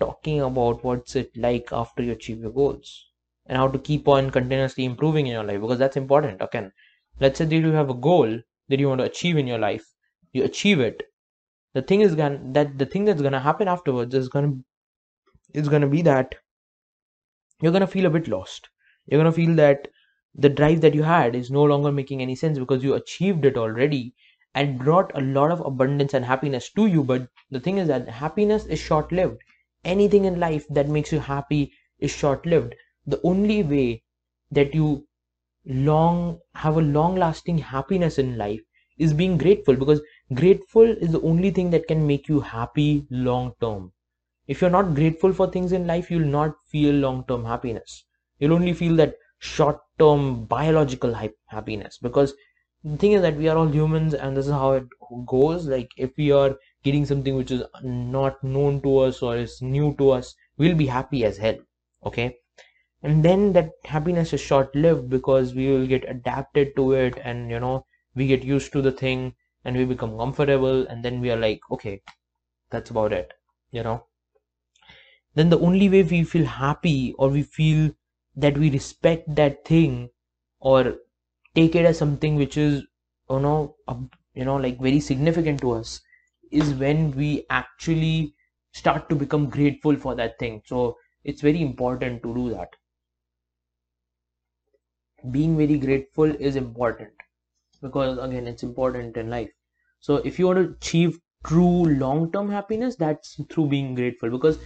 talking 0.00 0.40
about 0.40 0.82
what's 0.84 1.16
it 1.16 1.36
like 1.36 1.72
after 1.72 2.02
you 2.02 2.12
achieve 2.12 2.40
your 2.40 2.52
goals 2.52 3.06
and 3.46 3.56
how 3.56 3.68
to 3.68 3.78
keep 3.78 4.08
on 4.08 4.30
continuously 4.30 4.84
improving 4.84 5.26
in 5.26 5.32
your 5.32 5.44
life 5.44 5.60
because 5.60 5.78
that's 5.78 5.96
important 5.96 6.40
again 6.42 6.72
let's 7.20 7.38
say 7.38 7.44
that 7.44 7.56
you 7.56 7.72
have 7.72 7.90
a 7.90 7.94
goal 7.94 8.40
that 8.70 8.78
you 8.78 8.88
want 8.88 9.00
to 9.00 9.04
achieve 9.04 9.36
in 9.36 9.46
your 9.46 9.58
life. 9.58 9.84
You 10.32 10.44
achieve 10.44 10.80
it. 10.80 11.02
The 11.74 11.82
thing 11.82 12.00
is 12.00 12.14
gonna 12.14 12.40
that 12.52 12.78
the 12.78 12.86
thing 12.86 13.04
that's 13.04 13.22
gonna 13.22 13.40
happen 13.40 13.68
afterwards 13.68 14.14
is 14.14 14.28
gonna 14.28 14.54
is 15.54 15.68
gonna 15.68 15.88
be 15.88 16.02
that 16.02 16.34
you're 17.62 17.72
gonna 17.72 17.86
feel 17.86 18.04
a 18.04 18.10
bit 18.10 18.28
lost. 18.28 18.68
You're 19.06 19.18
gonna 19.18 19.32
feel 19.32 19.54
that 19.56 19.88
the 20.34 20.50
drive 20.50 20.82
that 20.82 20.94
you 20.94 21.02
had 21.04 21.34
is 21.34 21.50
no 21.50 21.62
longer 21.64 21.90
making 21.90 22.20
any 22.20 22.34
sense 22.36 22.58
because 22.58 22.84
you 22.84 22.92
achieved 22.94 23.46
it 23.46 23.56
already 23.56 24.14
and 24.54 24.78
brought 24.78 25.10
a 25.16 25.22
lot 25.22 25.50
of 25.50 25.60
abundance 25.60 26.12
and 26.12 26.24
happiness 26.26 26.70
to 26.72 26.84
you. 26.84 27.02
But 27.02 27.28
the 27.50 27.60
thing 27.60 27.78
is 27.78 27.88
that 27.88 28.08
happiness 28.10 28.66
is 28.66 28.78
short 28.78 29.10
lived 29.10 29.40
anything 29.84 30.26
in 30.26 30.38
life 30.38 30.66
that 30.68 30.88
makes 30.90 31.12
you 31.12 31.18
happy 31.20 31.72
is 31.98 32.10
short 32.10 32.44
lived 32.44 32.74
the 33.06 33.20
only 33.24 33.62
way 33.62 34.02
that 34.50 34.74
you 34.74 35.06
long 35.66 36.40
have 36.54 36.76
a 36.76 36.82
long 36.82 37.16
lasting 37.16 37.58
happiness 37.58 38.18
in 38.18 38.36
life 38.38 38.60
is 38.98 39.14
being 39.14 39.38
grateful 39.38 39.76
because 39.76 40.02
grateful 40.34 40.82
is 40.82 41.12
the 41.12 41.22
only 41.22 41.50
thing 41.50 41.70
that 41.70 41.88
can 41.88 42.06
make 42.06 42.28
you 42.28 42.40
happy 42.40 43.06
long 43.10 43.54
term 43.60 43.92
if 44.52 44.60
you're 44.60 44.76
not 44.76 44.94
grateful 44.94 45.32
for 45.32 45.46
things 45.46 45.72
in 45.78 45.86
life 45.86 46.10
you'll 46.10 46.32
not 46.36 46.54
feel 46.66 46.94
long 46.94 47.24
term 47.28 47.44
happiness. 47.44 48.04
You'll 48.40 48.54
only 48.54 48.72
feel 48.72 48.96
that 48.96 49.14
short 49.38 49.78
term 49.98 50.44
biological 50.46 51.14
happiness. 51.46 51.98
Because 51.98 52.34
the 52.82 52.96
thing 52.96 53.12
is 53.12 53.22
that 53.22 53.36
we 53.36 53.48
are 53.48 53.56
all 53.56 53.68
humans 53.68 54.12
and 54.12 54.36
this 54.36 54.46
is 54.46 54.52
how 54.52 54.72
it 54.72 54.88
goes. 55.26 55.68
Like 55.68 55.92
if 55.96 56.16
we 56.16 56.32
are 56.32 56.56
getting 56.82 57.06
something 57.06 57.36
which 57.36 57.52
is 57.52 57.62
not 57.84 58.42
known 58.42 58.80
to 58.82 58.98
us 58.98 59.22
or 59.22 59.36
is 59.36 59.62
new 59.62 59.94
to 59.98 60.10
us 60.10 60.34
we'll 60.58 60.74
be 60.74 60.86
happy 60.86 61.24
as 61.24 61.38
hell. 61.38 61.58
Okay? 62.04 62.36
And 63.02 63.24
then 63.24 63.52
that 63.52 63.70
happiness 63.84 64.32
is 64.32 64.40
short 64.40 64.74
lived 64.74 65.08
because 65.08 65.54
we 65.54 65.70
will 65.70 65.86
get 65.86 66.04
adapted 66.08 66.74
to 66.74 66.92
it 66.92 67.18
and 67.22 67.50
you 67.50 67.60
know 67.60 67.86
we 68.16 68.26
get 68.26 68.42
used 68.42 68.72
to 68.72 68.82
the 68.82 68.92
thing 68.92 69.34
and 69.64 69.76
we 69.76 69.84
become 69.84 70.18
comfortable 70.18 70.86
and 70.88 71.04
then 71.04 71.20
we 71.20 71.30
are 71.30 71.36
like 71.36 71.60
okay 71.70 72.02
that's 72.70 72.90
about 72.90 73.12
it 73.12 73.32
you 73.70 73.82
know 73.82 74.04
then 75.34 75.50
the 75.50 75.58
only 75.58 75.88
way 75.88 76.02
we 76.02 76.22
feel 76.24 76.44
happy 76.46 77.14
or 77.18 77.28
we 77.28 77.42
feel 77.42 77.90
that 78.36 78.56
we 78.58 78.70
respect 78.70 79.34
that 79.34 79.64
thing 79.64 80.10
or 80.60 80.96
take 81.54 81.74
it 81.74 81.84
as 81.86 81.98
something 81.98 82.36
which 82.36 82.56
is 82.56 82.82
you 83.30 83.40
know 83.40 83.76
you 84.34 84.44
know 84.44 84.56
like 84.56 84.78
very 84.80 85.00
significant 85.00 85.60
to 85.60 85.72
us 85.72 86.00
is 86.50 86.74
when 86.74 87.10
we 87.12 87.44
actually 87.50 88.34
start 88.72 89.08
to 89.08 89.14
become 89.16 89.48
grateful 89.48 89.96
for 89.96 90.14
that 90.14 90.38
thing. 90.38 90.62
So 90.66 90.96
it's 91.24 91.40
very 91.42 91.62
important 91.62 92.22
to 92.22 92.34
do 92.34 92.50
that. 92.50 92.70
Being 95.30 95.56
very 95.56 95.78
grateful 95.78 96.24
is 96.24 96.56
important 96.56 97.12
because 97.82 98.18
again 98.18 98.46
it's 98.46 98.62
important 98.62 99.16
in 99.16 99.30
life. 99.30 99.50
So 100.00 100.16
if 100.16 100.38
you 100.38 100.46
want 100.46 100.58
to 100.58 100.74
achieve 100.76 101.20
true 101.44 101.84
long 101.86 102.32
term 102.32 102.50
happiness 102.50 102.96
that's 102.96 103.40
through 103.50 103.68
being 103.68 103.94
grateful 103.94 104.30
because 104.30 104.58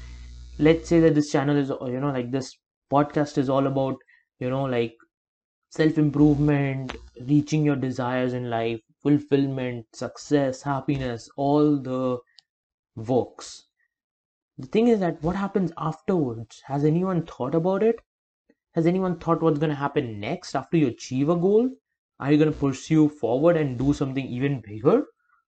let's 0.59 0.89
say 0.89 1.01
that 1.01 1.15
this 1.15 1.31
channel 1.31 1.57
is 1.57 1.71
you 1.71 2.01
know 2.01 2.11
like 2.11 2.31
this 2.31 2.57
podcast 2.93 3.39
is 3.39 3.49
all 3.49 3.67
about 3.67 3.97
you 4.39 4.51
know 4.51 4.65
like 4.65 4.95
self 5.71 5.99
improvement 5.99 6.97
reaching 7.29 7.65
your 7.65 7.77
desires 7.77 8.33
in 8.33 8.51
life 8.51 8.81
fulfillment 9.03 9.87
success 9.93 10.63
happiness 10.63 11.29
all 11.37 11.79
the 11.79 12.19
works 12.97 13.67
the 14.59 14.67
thing 14.67 14.89
is 14.89 15.01
that 15.01 15.23
what 15.23 15.37
happens 15.37 15.73
afterwards 15.79 16.63
has 16.67 16.85
anyone 16.85 17.25
thought 17.27 17.55
about 17.55 17.83
it 17.83 18.01
has 18.75 18.87
anyone 18.87 19.19
thought 19.19 19.41
what's 19.41 19.61
going 19.61 19.71
to 19.71 19.77
happen 19.77 20.19
next 20.19 20.57
after 20.57 20.77
you 20.77 20.89
achieve 20.89 21.29
a 21.29 21.37
goal? 21.37 21.71
Are 22.19 22.33
you 22.33 22.39
going 22.39 22.53
to 22.53 22.59
pursue 22.59 23.09
forward 23.09 23.57
and 23.57 23.79
do 23.79 23.93
something 23.93 24.27
even 24.27 24.61
bigger? 24.61 25.05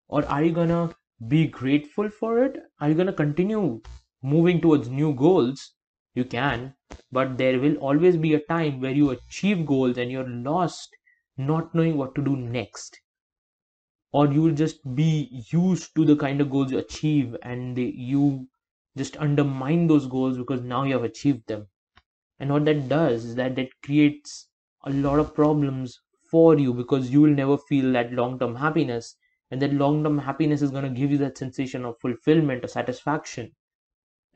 Or 0.08 0.24
are 0.26 0.44
you 0.44 0.52
going 0.52 0.68
to 0.68 0.94
be 1.26 1.48
grateful 1.48 2.08
for 2.08 2.44
it? 2.44 2.56
Are 2.80 2.88
you 2.88 2.94
going 2.94 3.08
to 3.08 3.12
continue 3.12 3.82
moving 4.26 4.60
towards 4.60 4.88
new 4.90 5.14
goals? 5.14 5.74
You 6.14 6.24
can, 6.26 6.74
but 7.12 7.38
there 7.38 7.60
will 7.60 7.76
always 7.76 8.16
be 8.16 8.34
a 8.34 8.40
time 8.40 8.80
where 8.80 8.92
you 8.92 9.10
achieve 9.10 9.64
goals 9.64 9.98
and 9.98 10.10
you're 10.10 10.28
lost, 10.28 10.96
not 11.36 11.74
knowing 11.74 11.96
what 11.96 12.14
to 12.16 12.22
do 12.22 12.36
next. 12.36 13.00
Or 14.10 14.26
you 14.32 14.42
will 14.42 14.54
just 14.54 14.96
be 14.96 15.44
used 15.52 15.94
to 15.94 16.04
the 16.04 16.16
kind 16.16 16.40
of 16.40 16.50
goals 16.50 16.72
you 16.72 16.78
achieve 16.78 17.36
and 17.42 17.76
they, 17.76 17.84
you 17.84 18.48
just 18.96 19.16
undermine 19.18 19.86
those 19.86 20.08
goals 20.08 20.38
because 20.38 20.60
now 20.62 20.82
you 20.82 20.94
have 20.94 21.04
achieved 21.04 21.46
them 21.46 21.68
and 22.38 22.50
what 22.50 22.64
that 22.66 22.88
does 22.88 23.24
is 23.24 23.34
that 23.36 23.56
that 23.56 23.70
creates 23.84 24.50
a 24.84 24.90
lot 24.90 25.18
of 25.18 25.34
problems 25.34 26.00
for 26.30 26.58
you 26.58 26.74
because 26.74 27.10
you 27.10 27.20
will 27.22 27.34
never 27.34 27.58
feel 27.58 27.92
that 27.92 28.12
long 28.12 28.38
term 28.38 28.56
happiness 28.56 29.16
and 29.50 29.62
that 29.62 29.72
long 29.74 30.04
term 30.04 30.18
happiness 30.18 30.62
is 30.62 30.70
going 30.70 30.84
to 30.84 30.90
give 31.00 31.10
you 31.10 31.18
that 31.18 31.38
sensation 31.38 31.84
of 31.84 31.98
fulfillment 32.00 32.64
or 32.64 32.68
satisfaction 32.68 33.54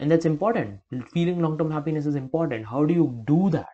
and 0.00 0.10
that's 0.10 0.24
important. 0.24 0.80
Feeling 1.12 1.40
long 1.40 1.58
term 1.58 1.70
happiness 1.70 2.06
is 2.06 2.14
important. 2.14 2.66
How 2.66 2.86
do 2.86 2.94
you 2.94 3.22
do 3.26 3.50
that? 3.50 3.68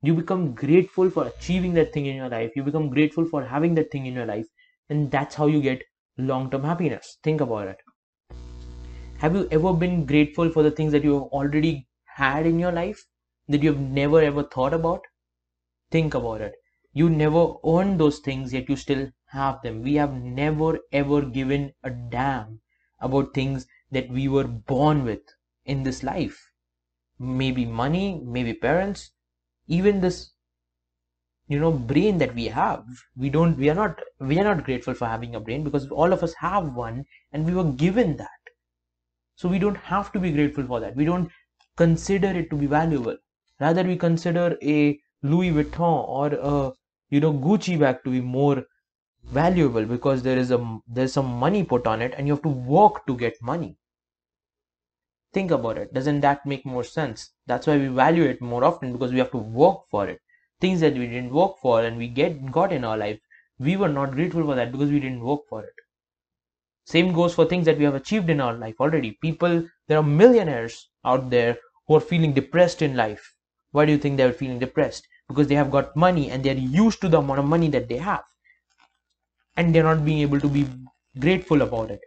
You 0.00 0.14
become 0.14 0.54
grateful 0.54 1.10
for 1.10 1.26
achieving 1.26 1.74
that 1.74 1.92
thing 1.92 2.06
in 2.06 2.16
your 2.16 2.30
life. 2.30 2.52
You 2.56 2.62
become 2.62 2.88
grateful 2.88 3.26
for 3.26 3.44
having 3.44 3.74
that 3.74 3.90
thing 3.90 4.06
in 4.06 4.14
your 4.14 4.24
life. 4.24 4.46
And 4.88 5.10
that's 5.10 5.34
how 5.34 5.46
you 5.48 5.60
get 5.60 5.82
long 6.16 6.50
term 6.50 6.64
happiness. 6.64 7.18
Think 7.22 7.42
about 7.42 7.68
it. 7.68 7.76
Have 9.18 9.36
you 9.36 9.46
ever 9.50 9.74
been 9.74 10.06
grateful 10.06 10.50
for 10.50 10.62
the 10.62 10.70
things 10.70 10.90
that 10.92 11.04
you 11.04 11.12
have 11.14 11.24
already 11.24 11.86
had 12.06 12.46
in 12.46 12.58
your 12.58 12.72
life 12.72 13.04
that 13.48 13.62
you've 13.62 13.78
never 13.78 14.22
ever 14.22 14.44
thought 14.44 14.72
about? 14.72 15.02
Think 15.90 16.14
about 16.14 16.40
it. 16.40 16.54
You 16.94 17.10
never 17.10 17.54
earned 17.66 18.00
those 18.00 18.20
things, 18.20 18.54
yet 18.54 18.70
you 18.70 18.76
still 18.76 19.10
have 19.26 19.60
them. 19.60 19.82
We 19.82 19.94
have 19.96 20.14
never 20.14 20.78
ever 20.92 21.20
given 21.20 21.72
a 21.84 21.90
damn 21.90 22.60
about 23.00 23.34
things 23.34 23.66
that 23.90 24.08
we 24.08 24.28
were 24.28 24.48
born 24.48 25.04
with 25.04 25.20
in 25.64 25.82
this 25.82 26.02
life. 26.02 26.50
Maybe 27.18 27.64
money, 27.64 28.20
maybe 28.24 28.54
parents, 28.54 29.12
even 29.68 30.00
this 30.00 30.32
you 31.48 31.58
know 31.60 31.72
brain 31.72 32.18
that 32.18 32.34
we 32.34 32.46
have. 32.46 32.84
We 33.16 33.30
don't 33.30 33.56
we 33.56 33.70
are 33.70 33.74
not 33.74 34.00
we 34.18 34.38
are 34.40 34.44
not 34.44 34.64
grateful 34.64 34.94
for 34.94 35.06
having 35.06 35.34
a 35.34 35.40
brain 35.40 35.64
because 35.64 35.88
all 35.90 36.12
of 36.12 36.22
us 36.22 36.34
have 36.34 36.74
one 36.74 37.04
and 37.32 37.46
we 37.46 37.54
were 37.54 37.70
given 37.84 38.16
that. 38.16 38.52
So 39.36 39.48
we 39.48 39.58
don't 39.58 39.76
have 39.76 40.12
to 40.12 40.20
be 40.20 40.32
grateful 40.32 40.66
for 40.66 40.80
that. 40.80 40.96
We 40.96 41.04
don't 41.04 41.30
consider 41.76 42.28
it 42.28 42.50
to 42.50 42.56
be 42.56 42.66
valuable. 42.66 43.16
Rather, 43.60 43.82
we 43.82 43.96
consider 43.96 44.56
a 44.62 44.98
Louis 45.22 45.50
Vuitton 45.50 46.08
or 46.08 46.26
a 46.34 46.72
you 47.10 47.20
know 47.20 47.32
Gucci 47.32 47.78
bag 47.78 48.02
to 48.04 48.10
be 48.10 48.20
more 48.20 48.64
valuable 49.24 49.84
because 49.84 50.22
there 50.22 50.38
is 50.38 50.50
a 50.50 50.80
there's 50.86 51.12
some 51.12 51.26
money 51.26 51.62
put 51.64 51.86
on 51.86 52.02
it 52.02 52.14
and 52.16 52.26
you 52.26 52.34
have 52.34 52.42
to 52.42 52.48
work 52.48 53.06
to 53.06 53.16
get 53.16 53.34
money 53.40 53.76
think 55.32 55.50
about 55.50 55.78
it. 55.78 55.92
Doesn't 55.92 56.20
that 56.20 56.46
make 56.46 56.64
more 56.66 56.84
sense? 56.84 57.30
That's 57.46 57.66
why 57.66 57.78
we 57.78 57.88
value 57.88 58.24
it 58.24 58.40
more 58.40 58.64
often 58.64 58.92
because 58.92 59.12
we 59.12 59.18
have 59.18 59.30
to 59.32 59.38
work 59.38 59.80
for 59.90 60.08
it. 60.08 60.20
Things 60.60 60.80
that 60.80 60.94
we 60.94 61.06
didn't 61.06 61.32
work 61.32 61.58
for 61.60 61.82
and 61.84 61.96
we 61.96 62.08
get 62.08 62.50
got 62.52 62.72
in 62.72 62.84
our 62.84 62.96
life 62.96 63.18
we 63.62 63.76
were 63.76 63.88
not 63.88 64.12
grateful 64.12 64.44
for 64.44 64.54
that 64.54 64.72
because 64.72 64.90
we 64.90 65.00
didn't 65.00 65.20
work 65.20 65.40
for 65.48 65.62
it. 65.62 65.74
Same 66.84 67.12
goes 67.12 67.34
for 67.34 67.44
things 67.44 67.64
that 67.66 67.78
we 67.78 67.84
have 67.84 67.94
achieved 67.94 68.28
in 68.28 68.40
our 68.40 68.54
life 68.54 68.80
already. 68.80 69.12
People 69.22 69.68
there 69.88 69.98
are 69.98 70.02
millionaires 70.02 70.88
out 71.04 71.30
there 71.30 71.56
who 71.86 71.96
are 71.96 72.00
feeling 72.00 72.32
depressed 72.32 72.82
in 72.82 72.96
life. 72.96 73.34
Why 73.70 73.86
do 73.86 73.92
you 73.92 73.98
think 73.98 74.16
they're 74.16 74.32
feeling 74.32 74.58
depressed? 74.58 75.06
Because 75.28 75.46
they 75.46 75.54
have 75.54 75.70
got 75.70 75.96
money 75.96 76.30
and 76.30 76.42
they're 76.44 76.56
used 76.56 77.00
to 77.02 77.08
the 77.08 77.18
amount 77.18 77.38
of 77.38 77.46
money 77.46 77.68
that 77.68 77.88
they 77.88 77.98
have. 77.98 78.24
And 79.56 79.74
they're 79.74 79.84
not 79.84 80.04
being 80.04 80.18
able 80.18 80.40
to 80.40 80.48
be 80.48 80.66
grateful 81.18 81.62
about 81.62 81.90
it. 81.90 82.00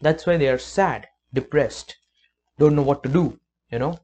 That's 0.00 0.26
why 0.26 0.36
they 0.36 0.48
are 0.48 0.58
sad 0.58 1.06
depressed 1.38 1.96
don't 2.58 2.76
know 2.76 2.88
what 2.90 3.02
to 3.02 3.08
do 3.08 3.38
you 3.70 3.78
know? 3.78 3.98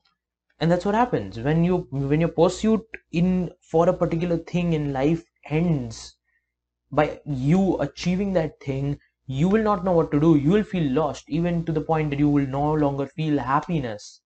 And 0.61 0.71
that's 0.71 0.85
what 0.85 0.95
happens. 0.95 1.39
When 1.39 1.65
you 1.65 1.89
when 1.91 2.21
your 2.21 2.31
pursuit 2.31 2.87
in 3.12 3.51
for 3.61 3.89
a 3.89 3.93
particular 3.93 4.39
thing 4.39 4.73
in 4.73 4.93
life 4.93 5.25
ends 5.45 6.17
by 6.93 7.21
you 7.27 7.79
achieving 7.81 8.33
that 8.35 8.61
thing 8.61 8.99
you 9.27 9.49
will 9.49 9.62
not 9.62 9.85
know 9.85 9.93
what 9.93 10.11
to 10.12 10.21
do. 10.21 10.37
You 10.37 10.51
will 10.53 10.65
feel 10.65 10.91
lost 10.93 11.29
even 11.29 11.65
to 11.65 11.73
the 11.73 11.81
point 11.81 12.11
that 12.11 12.19
you 12.21 12.29
will 12.29 12.47
no 12.47 12.73
longer 12.75 13.07
feel 13.07 13.39
happiness 13.39 14.21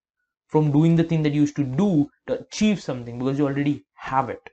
from 0.47 0.73
doing 0.73 0.97
the 0.97 1.05
thing 1.05 1.23
that 1.23 1.33
you 1.33 1.43
used 1.43 1.57
to 1.57 1.65
do 1.65 2.11
to 2.27 2.41
achieve 2.41 2.83
something 2.83 3.19
because 3.19 3.39
you 3.39 3.47
already 3.47 3.87
have 3.95 4.29
it. 4.31 4.51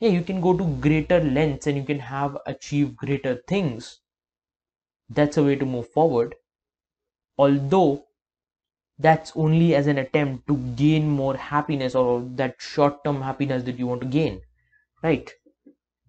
Yeah 0.00 0.08
you 0.10 0.22
can 0.22 0.40
go 0.40 0.56
to 0.58 0.64
greater 0.80 1.22
lengths 1.22 1.68
and 1.68 1.76
you 1.76 1.84
can 1.84 2.00
have 2.00 2.36
achieve 2.46 2.96
greater 2.96 3.36
things. 3.46 4.00
That's 5.10 5.36
a 5.36 5.44
way 5.44 5.54
to 5.56 5.66
move 5.66 5.88
forward 5.90 6.34
although 7.38 8.04
that's 8.98 9.32
only 9.36 9.74
as 9.74 9.86
an 9.88 9.98
attempt 9.98 10.46
to 10.48 10.56
gain 10.76 11.08
more 11.08 11.36
happiness 11.36 11.94
or 11.94 12.20
that 12.42 12.54
short 12.60 13.02
term 13.04 13.22
happiness 13.22 13.64
that 13.64 13.78
you 13.78 13.86
want 13.86 14.00
to 14.00 14.06
gain 14.08 14.40
right 15.02 15.32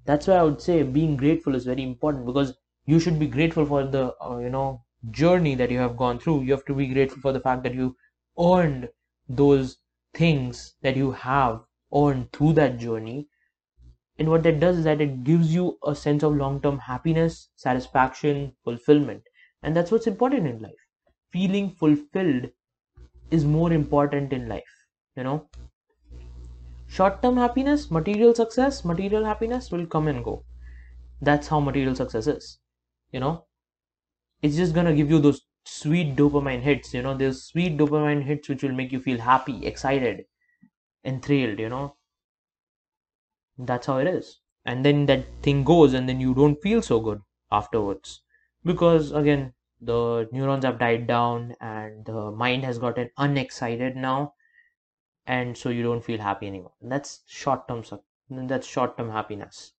that's 0.05 0.27
why 0.27 0.36
i 0.36 0.43
would 0.43 0.62
say 0.62 0.83
being 0.83 1.15
grateful 1.17 1.55
is 1.55 1.65
very 1.65 1.83
important 1.83 2.25
because 2.25 2.53
you 2.86 3.00
should 3.00 3.19
be 3.19 3.27
grateful 3.27 3.65
for 3.65 3.83
the 3.86 4.03
uh, 4.21 4.38
you 4.39 4.50
know 4.50 4.83
journey 5.12 5.55
that 5.55 5.71
you 5.71 5.79
have 5.79 5.98
gone 5.98 6.19
through 6.19 6.41
you 6.41 6.51
have 6.51 6.65
to 6.65 6.75
be 6.75 6.88
grateful 6.88 7.21
for 7.21 7.31
the 7.33 7.39
fact 7.48 7.63
that 7.63 7.74
you 7.75 7.95
earned 8.39 8.89
those 9.29 9.77
things 10.13 10.75
that 10.81 10.95
you 10.98 11.12
have 11.12 11.62
earned 11.95 12.31
through 12.33 12.53
that 12.53 12.77
journey 12.77 13.27
and 14.19 14.29
what 14.29 14.43
that 14.43 14.59
does 14.59 14.77
is 14.79 14.83
that 14.86 15.01
it 15.01 15.24
gives 15.24 15.53
you 15.53 15.79
a 15.83 15.95
sense 15.95 16.24
of 16.24 16.36
long 16.36 16.62
term 16.62 16.77
happiness, 16.79 17.50
satisfaction, 17.55 18.55
fulfillment. 18.63 19.24
And 19.63 19.75
that's 19.75 19.91
what's 19.91 20.07
important 20.07 20.48
in 20.48 20.59
life. 20.62 20.88
Feeling 21.31 21.71
fulfilled 21.71 22.51
is 23.31 23.45
more 23.45 23.74
important 23.74 24.33
in 24.33 24.48
life, 24.50 24.88
you 25.15 25.24
know. 25.24 25.50
Short 26.88 27.21
term 27.21 27.38
happiness, 27.38 27.89
material 27.89 28.36
success, 28.36 28.83
material 28.83 29.24
happiness 29.24 29.71
will 29.71 29.86
come 29.86 30.09
and 30.09 30.21
go. 30.24 30.43
That's 31.21 31.48
how 31.48 31.59
material 31.62 31.95
success 31.95 32.27
is, 32.27 32.59
you 33.12 33.19
know. 33.21 33.45
It's 34.41 34.55
just 34.57 34.75
gonna 34.75 34.95
give 34.95 35.09
you 35.12 35.19
those 35.19 35.41
sweet 35.65 36.15
dopamine 36.17 36.62
hits, 36.62 36.93
you 36.93 37.01
know, 37.03 37.17
those 37.17 37.45
sweet 37.45 37.77
dopamine 37.77 38.24
hits 38.24 38.50
which 38.50 38.63
will 38.63 38.74
make 38.74 38.91
you 38.91 39.01
feel 39.01 39.19
happy, 39.19 39.65
excited, 39.65 40.25
enthralled, 41.05 41.59
you 41.59 41.69
know 41.69 41.98
that's 43.57 43.88
how 43.88 43.98
it 43.98 44.07
is 44.07 44.39
and 44.65 44.83
then 44.86 45.05
that 45.05 45.25
thing 45.43 45.63
goes 45.63 45.93
and 45.93 46.07
then 46.09 46.19
you 46.19 46.33
don't 46.33 46.62
feel 46.62 46.81
so 46.81 47.00
good 47.00 47.21
afterwards 47.51 48.21
because 48.63 49.12
again 49.12 49.53
the 49.81 50.29
neurons 50.31 50.65
have 50.65 50.79
died 50.79 51.07
down 51.07 51.55
and 51.62 52.05
the 52.05 52.31
mind 52.31 52.63
has 52.63 52.79
gotten 52.79 53.09
unexcited 53.17 53.95
now 53.95 54.33
and 55.27 55.57
so 55.57 55.70
you 55.70 55.83
don't 55.83 56.03
feel 56.05 56.20
happy 56.20 56.48
anymore 56.48 56.74
that's 56.81 57.22
short 57.27 57.68
term 57.68 57.83
that's 58.29 58.68
short 58.68 58.98
term 58.98 59.09
happiness 59.11 59.74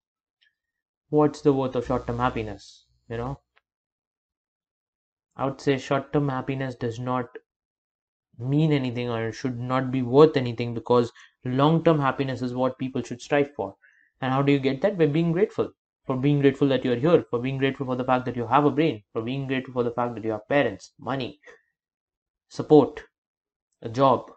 what's 1.11 1.43
the 1.43 1.53
worth 1.53 1.77
of 1.77 1.87
short 1.87 2.07
term 2.07 2.17
happiness 2.19 2.87
you 3.09 3.17
know 3.17 3.39
i 5.35 5.45
would 5.45 5.61
say 5.61 5.77
short 5.77 6.13
term 6.13 6.29
happiness 6.29 6.77
does 6.77 7.01
not 7.01 7.37
mean 8.39 8.73
anything 8.73 9.09
or 9.09 9.31
should 9.31 9.57
not 9.59 9.93
be 9.93 10.03
worth 10.03 10.37
anything 10.37 10.75
because 10.75 11.13
long 11.45 11.85
term 11.85 12.01
happiness 12.01 12.43
is 12.43 12.53
what 12.55 12.77
people 12.79 13.03
should 13.03 13.23
strive 13.23 13.55
for. 13.55 13.77
And 14.21 14.33
how 14.33 14.43
do 14.43 14.51
you 14.53 14.59
get 14.59 14.81
that? 14.83 14.99
By 14.99 15.07
being 15.07 15.31
grateful. 15.33 15.73
For 16.11 16.17
being 16.17 16.41
grateful 16.41 16.67
that 16.67 16.85
you're 16.85 16.97
here, 16.97 17.25
for 17.31 17.39
being 17.39 17.57
grateful 17.57 17.87
for 17.87 17.95
the 17.95 18.03
fact 18.03 18.25
that 18.25 18.35
you 18.35 18.45
have 18.49 18.65
a 18.65 18.71
brain, 18.73 19.05
for 19.13 19.23
being 19.23 19.47
grateful 19.47 19.73
for 19.73 19.85
the 19.85 19.93
fact 19.93 20.17
that 20.17 20.25
you 20.25 20.33
have 20.33 20.49
parents, 20.49 20.93
money, 20.99 21.39
support, 22.49 23.05
a 23.81 23.89
job, 23.89 24.33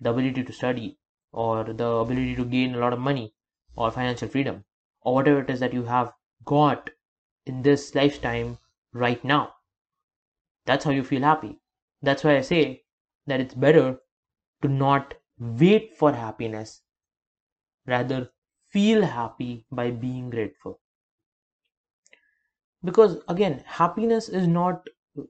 the 0.00 0.10
ability 0.10 0.44
to 0.44 0.52
study, 0.52 1.00
or 1.32 1.64
the 1.64 1.84
ability 1.84 2.36
to 2.36 2.44
gain 2.44 2.76
a 2.76 2.78
lot 2.78 2.92
of 2.92 3.00
money, 3.00 3.34
or 3.74 3.90
financial 3.90 4.28
freedom, 4.28 4.64
or 5.00 5.14
whatever 5.14 5.40
it 5.40 5.50
is 5.50 5.58
that 5.58 5.74
you 5.74 5.82
have 5.82 6.12
got 6.44 6.90
in 7.44 7.62
this 7.62 7.92
lifetime 7.96 8.58
right 8.92 9.24
now. 9.24 9.52
That's 10.64 10.84
how 10.84 10.92
you 10.92 11.02
feel 11.02 11.22
happy. 11.22 11.58
That's 12.02 12.22
why 12.22 12.36
I 12.36 12.42
say 12.42 12.84
that 13.26 13.40
it's 13.40 13.54
better 13.54 13.98
to 14.62 14.68
not 14.68 15.14
wait 15.40 15.96
for 15.96 16.12
happiness, 16.12 16.82
rather, 17.84 18.30
feel 18.74 19.04
happy 19.04 19.66
by 19.70 19.90
being 19.90 20.30
grateful. 20.30 20.80
Because 22.82 23.16
again, 23.28 23.62
happiness 23.66 24.28
is 24.28 24.46
not, 24.46 24.86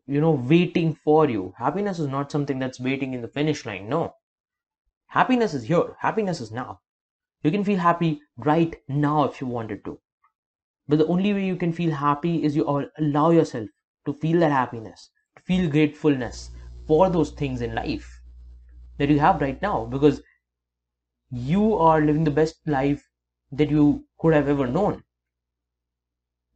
you 0.06 0.20
know, 0.20 0.32
waiting 0.32 0.94
for 0.94 1.28
you. 1.28 1.54
Happiness 1.58 1.98
is 1.98 2.08
not 2.08 2.32
something 2.32 2.58
that's 2.58 2.80
waiting 2.80 3.12
in 3.14 3.22
the 3.22 3.28
finish 3.28 3.64
line. 3.66 3.88
No. 3.88 4.14
Happiness 5.06 5.54
is 5.54 5.64
here. 5.64 5.96
Happiness 6.00 6.40
is 6.40 6.50
now. 6.50 6.80
You 7.42 7.50
can 7.50 7.64
feel 7.64 7.78
happy 7.78 8.20
right 8.38 8.74
now 8.88 9.24
if 9.24 9.40
you 9.40 9.46
wanted 9.46 9.84
to. 9.84 9.98
But 10.88 10.98
the 10.98 11.06
only 11.06 11.32
way 11.32 11.44
you 11.46 11.56
can 11.56 11.72
feel 11.72 11.92
happy 11.92 12.42
is 12.44 12.56
you 12.56 12.90
allow 12.98 13.30
yourself 13.30 13.68
to 14.06 14.14
feel 14.14 14.40
that 14.40 14.52
happiness, 14.52 15.10
to 15.36 15.42
feel 15.42 15.70
gratefulness, 15.70 16.50
for 16.86 17.10
those 17.10 17.30
things 17.30 17.60
in 17.60 17.74
life 17.74 18.20
that 18.98 19.08
you 19.08 19.18
have 19.18 19.40
right 19.40 19.60
now 19.62 19.84
because 19.86 20.22
you 21.30 21.74
are 21.76 22.00
living 22.00 22.24
the 22.24 22.30
best 22.30 22.56
life 22.66 23.08
that 23.56 23.70
you 23.70 24.04
could 24.18 24.34
have 24.34 24.48
ever 24.48 24.66
known. 24.66 25.02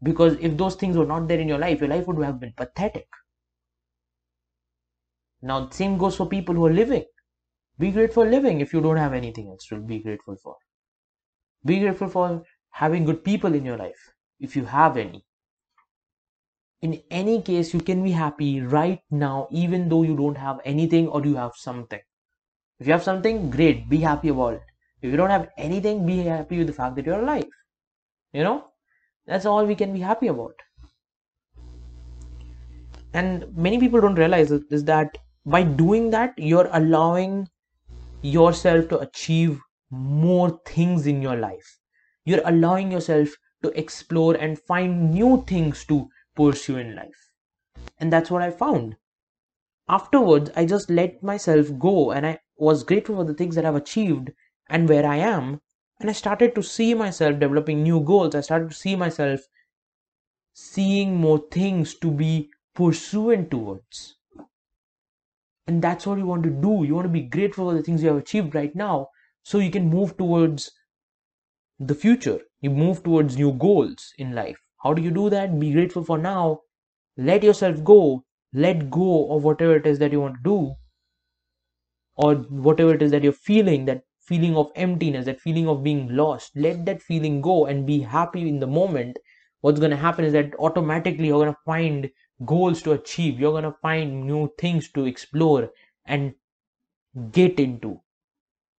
Because 0.03 0.37
if 0.41 0.57
those 0.57 0.77
things 0.77 0.97
were 0.97 1.07
not 1.07 1.29
there 1.29 1.41
in 1.41 1.49
your 1.49 1.59
life, 1.59 1.81
your 1.81 1.89
life 1.89 2.07
would 2.07 2.25
have 2.25 2.41
been 2.41 2.53
pathetic. 2.57 3.09
Now, 5.43 5.69
same 5.71 5.99
goes 5.99 6.17
for 6.17 6.29
people 6.29 6.55
who 6.55 6.67
are 6.67 6.73
living. 6.73 7.05
Be 7.79 7.91
grateful 7.91 8.25
for 8.25 8.31
living 8.31 8.61
if 8.61 8.73
you 8.73 8.81
don't 8.81 8.97
have 8.97 9.13
anything 9.13 9.49
else 9.49 9.67
to 9.67 9.77
be 9.77 10.01
grateful 10.01 10.37
for. 10.37 10.57
Be 11.65 11.81
grateful 11.81 12.09
for 12.09 12.43
having 12.71 13.05
good 13.05 13.25
people 13.25 13.55
in 13.55 13.65
your 13.65 13.77
life 13.77 14.13
if 14.41 14.57
you 14.57 14.65
have 14.65 14.97
any 14.97 15.25
in 16.81 17.03
any 17.11 17.43
case 17.43 17.75
you 17.75 17.81
can 17.81 18.03
be 18.05 18.13
happy 18.13 18.61
right 18.61 19.01
now 19.11 19.49
even 19.51 19.89
though 19.89 20.03
you 20.03 20.17
don't 20.17 20.37
have 20.37 20.61
anything 20.65 21.09
or 21.09 21.25
you 21.25 21.35
have 21.37 21.57
something 21.57 22.01
if 22.79 22.87
you 22.87 22.93
have 22.93 23.03
something 23.03 23.51
great 23.51 23.89
be 23.89 23.99
happy 23.99 24.29
about 24.29 24.55
it 24.55 24.68
if 25.03 25.11
you 25.11 25.17
don't 25.17 25.31
have 25.31 25.49
anything 25.57 26.07
be 26.07 26.19
happy 26.23 26.59
with 26.59 26.67
the 26.67 26.73
fact 26.73 26.97
that 26.97 27.07
you're 27.07 27.21
alive 27.21 27.47
you 28.33 28.43
know 28.43 28.65
that's 29.27 29.47
all 29.47 29.67
we 29.67 29.75
can 29.75 29.93
be 29.93 30.01
happy 30.01 30.29
about 30.29 30.55
and 33.15 33.47
many 33.57 33.79
people 33.79 34.01
don't 34.01 34.23
realize 34.23 34.51
is 34.51 34.85
that 34.85 35.19
by 35.47 35.63
doing 35.63 36.11
that 36.11 36.35
you're 36.37 36.69
allowing 36.73 37.49
yourself 38.23 38.89
to 38.89 38.99
achieve 38.99 39.61
more 39.91 40.61
things 40.67 41.07
in 41.07 41.23
your 41.23 41.37
life 41.37 41.79
you're 42.25 42.43
allowing 42.45 42.93
yourself 42.93 43.37
to 43.63 43.71
explore 43.79 44.35
and 44.35 44.59
find 44.59 45.11
new 45.11 45.45
things 45.47 45.85
to 45.87 46.09
pursue 46.37 46.77
in 46.77 46.95
life. 46.95 47.31
And 47.99 48.13
that's 48.13 48.31
what 48.31 48.43
I 48.43 48.51
found. 48.51 48.97
Afterwards, 49.89 50.51
I 50.55 50.67
just 50.67 50.91
let 50.91 51.23
myself 51.23 51.67
go 51.79 52.13
and 52.13 52.27
I 52.27 52.39
was 52.57 52.85
grateful 52.85 53.17
for 53.17 53.25
the 53.25 53.35
things 53.35 53.55
that 53.55 53.65
I've 53.65 53.75
achieved 53.75 54.31
and 54.69 54.89
where 54.89 55.07
I 55.07 55.17
am. 55.17 55.61
And 56.01 56.09
I 56.09 56.13
started 56.13 56.55
to 56.55 56.63
see 56.63 56.95
myself 56.95 57.39
developing 57.39 57.83
new 57.83 58.01
goals. 58.01 58.35
I 58.35 58.41
started 58.41 58.71
to 58.71 58.77
see 58.77 58.95
myself 58.97 59.41
seeing 60.53 61.17
more 61.17 61.43
things 61.51 61.95
to 61.97 62.11
be 62.11 62.51
pursuant 62.75 63.51
towards. 63.51 64.17
And 65.67 65.83
that's 65.83 66.07
what 66.07 66.19
you 66.19 66.27
want 66.27 66.45
to 66.45 66.51
do. 66.51 66.85
You 66.85 66.95
want 66.95 67.07
to 67.07 67.13
be 67.13 67.23
grateful 67.23 67.71
for 67.71 67.75
the 67.75 67.83
things 67.83 68.03
you 68.03 68.09
have 68.09 68.19
achieved 68.19 68.55
right 68.55 68.75
now 68.75 69.09
so 69.43 69.59
you 69.59 69.71
can 69.71 69.89
move 69.89 70.17
towards 70.17 70.71
the 71.79 71.95
future. 71.95 72.41
You 72.61 72.71
move 72.71 73.03
towards 73.03 73.37
new 73.37 73.53
goals 73.53 74.13
in 74.19 74.35
life. 74.35 74.59
How 74.83 74.95
do 74.95 75.03
you 75.03 75.11
do 75.11 75.31
that? 75.31 75.59
Be 75.59 75.73
grateful 75.73 76.05
for 76.05 76.19
now. 76.19 76.61
Let 77.17 77.43
yourself 77.43 77.83
go. 77.85 78.25
Let 78.53 78.91
go 78.91 79.31
of 79.33 79.45
whatever 79.45 79.77
it 79.77 79.87
is 79.87 79.99
that 79.99 80.13
you 80.13 80.21
want 80.21 80.37
to 80.37 80.43
do 80.43 80.75
or 82.17 82.35
whatever 82.35 82.95
it 82.95 83.03
is 83.03 83.11
that 83.13 83.23
you're 83.23 83.33
feeling 83.33 83.85
that 83.85 84.03
feeling 84.29 84.57
of 84.57 84.71
emptiness, 84.77 85.25
that 85.25 85.41
feeling 85.41 85.69
of 85.69 85.83
being 85.83 86.15
lost. 86.15 86.53
Let 86.55 86.85
that 86.87 87.03
feeling 87.03 87.41
go 87.41 87.67
and 87.67 87.87
be 87.87 88.01
happy 88.01 88.49
in 88.49 88.61
the 88.61 88.67
moment. 88.67 89.19
What's 89.61 89.81
going 89.81 89.91
to 89.91 89.97
happen 89.97 90.25
is 90.25 90.33
that 90.35 90.55
automatically 90.59 91.29
you're 91.29 91.45
going 91.45 91.53
to 91.55 91.61
find 91.65 92.11
goals 92.45 92.83
to 92.83 92.93
achieve. 92.93 93.41
You're 93.41 93.53
going 93.53 93.65
to 93.65 93.79
find 93.83 94.27
new 94.27 94.53
things 94.59 94.91
to 94.93 95.07
explore 95.07 95.71
and 96.07 96.35
get 97.33 97.59
into. 97.59 98.01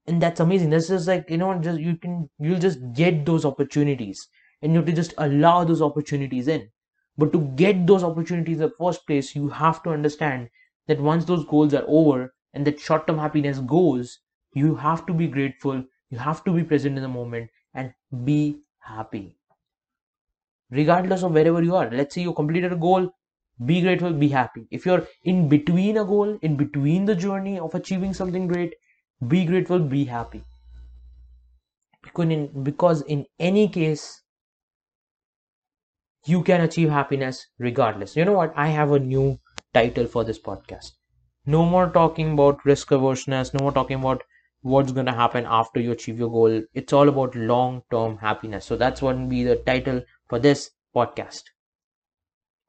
And 0.08 0.22
that's 0.22 0.40
amazing. 0.40 0.70
That's 0.70 0.88
just 0.88 1.08
like, 1.08 1.30
you 1.30 1.38
know, 1.38 1.54
just 1.60 1.80
you 1.80 1.98
can, 1.98 2.30
you'll 2.40 2.60
just 2.60 2.80
get 2.94 3.26
those 3.26 3.46
opportunities 3.46 4.28
and 4.62 4.74
you 4.74 4.80
have 4.80 4.86
to 4.88 4.94
just 4.94 5.14
allow 5.18 5.64
those 5.64 5.82
opportunities 5.82 6.48
in. 6.48 6.70
But 7.18 7.34
to 7.34 7.42
get 7.56 7.86
those 7.86 8.04
opportunities 8.04 8.62
in 8.62 8.70
the 8.70 8.74
first 8.80 9.06
place, 9.06 9.36
you 9.36 9.50
have 9.50 9.84
to 9.84 9.90
understand 9.90 10.50
that 10.88 11.02
once 11.02 11.26
those 11.26 11.46
goals 11.46 11.74
are 11.74 11.86
over 11.88 12.34
and 12.54 12.66
that 12.66 12.80
short 12.80 13.08
term 13.08 13.18
happiness 13.18 13.60
goes, 13.60 14.20
you 14.54 14.76
have 14.76 15.06
to 15.08 15.14
be 15.14 15.28
grateful, 15.28 15.84
you 16.10 16.18
have 16.18 16.44
to 16.46 16.52
be 16.54 16.64
present 16.64 16.98
in 16.98 17.04
the 17.04 17.10
moment 17.10 17.50
and 17.74 17.94
be 18.26 18.62
happy. 18.80 19.36
Regardless 20.72 21.22
of 21.24 21.34
wherever 21.34 21.62
you 21.62 21.76
are, 21.76 21.92
let's 21.92 22.16
say 22.16 22.22
you 22.22 22.34
completed 22.34 22.74
a 22.74 22.76
goal, 22.76 23.12
be 23.66 23.82
grateful, 23.82 24.14
be 24.14 24.30
happy. 24.30 24.68
If 24.72 24.86
you're 24.86 25.08
in 25.24 25.48
between 25.50 25.98
a 25.98 26.06
goal, 26.06 26.40
in 26.42 26.56
between 26.58 27.06
the 27.06 27.16
journey 27.16 27.60
of 27.60 27.76
achieving 27.76 28.14
something 28.14 28.48
great, 28.48 28.74
be 29.28 29.46
grateful, 29.46 29.80
be 29.80 30.06
happy. 30.06 30.44
Because 32.02 32.30
in, 32.30 32.64
because 32.64 33.02
in 33.04 33.26
any 33.40 33.70
case, 33.70 34.22
you 36.26 36.42
can 36.44 36.62
achieve 36.62 36.90
happiness 36.90 37.48
regardless. 37.58 38.16
You 38.16 38.24
know 38.24 38.32
what? 38.34 38.54
I 38.56 38.68
have 38.68 38.92
a 38.92 39.00
new 39.00 39.40
title 39.74 40.08
for 40.08 40.24
this 40.24 40.40
podcast. 40.40 40.92
No 41.46 41.66
more 41.66 41.90
talking 41.90 42.34
about 42.34 42.64
risk 42.66 42.92
averseness, 42.92 43.54
no 43.54 43.64
more 43.64 43.72
talking 43.74 44.00
about 44.00 44.24
what's 44.62 44.92
going 44.92 45.06
to 45.06 45.12
happen 45.14 45.46
after 45.48 45.80
you 45.80 45.92
achieve 45.92 46.20
your 46.20 46.30
goal. 46.30 46.62
It's 46.74 46.94
all 46.94 47.10
about 47.10 47.36
long 47.36 47.84
term 47.92 48.18
happiness. 48.18 48.66
So 48.66 48.76
that's 48.76 49.02
what 49.02 49.18
will 49.18 49.28
be 49.28 49.44
the 49.44 49.58
title 49.58 50.04
for 50.28 50.40
this 50.40 50.72
podcast. 50.96 51.44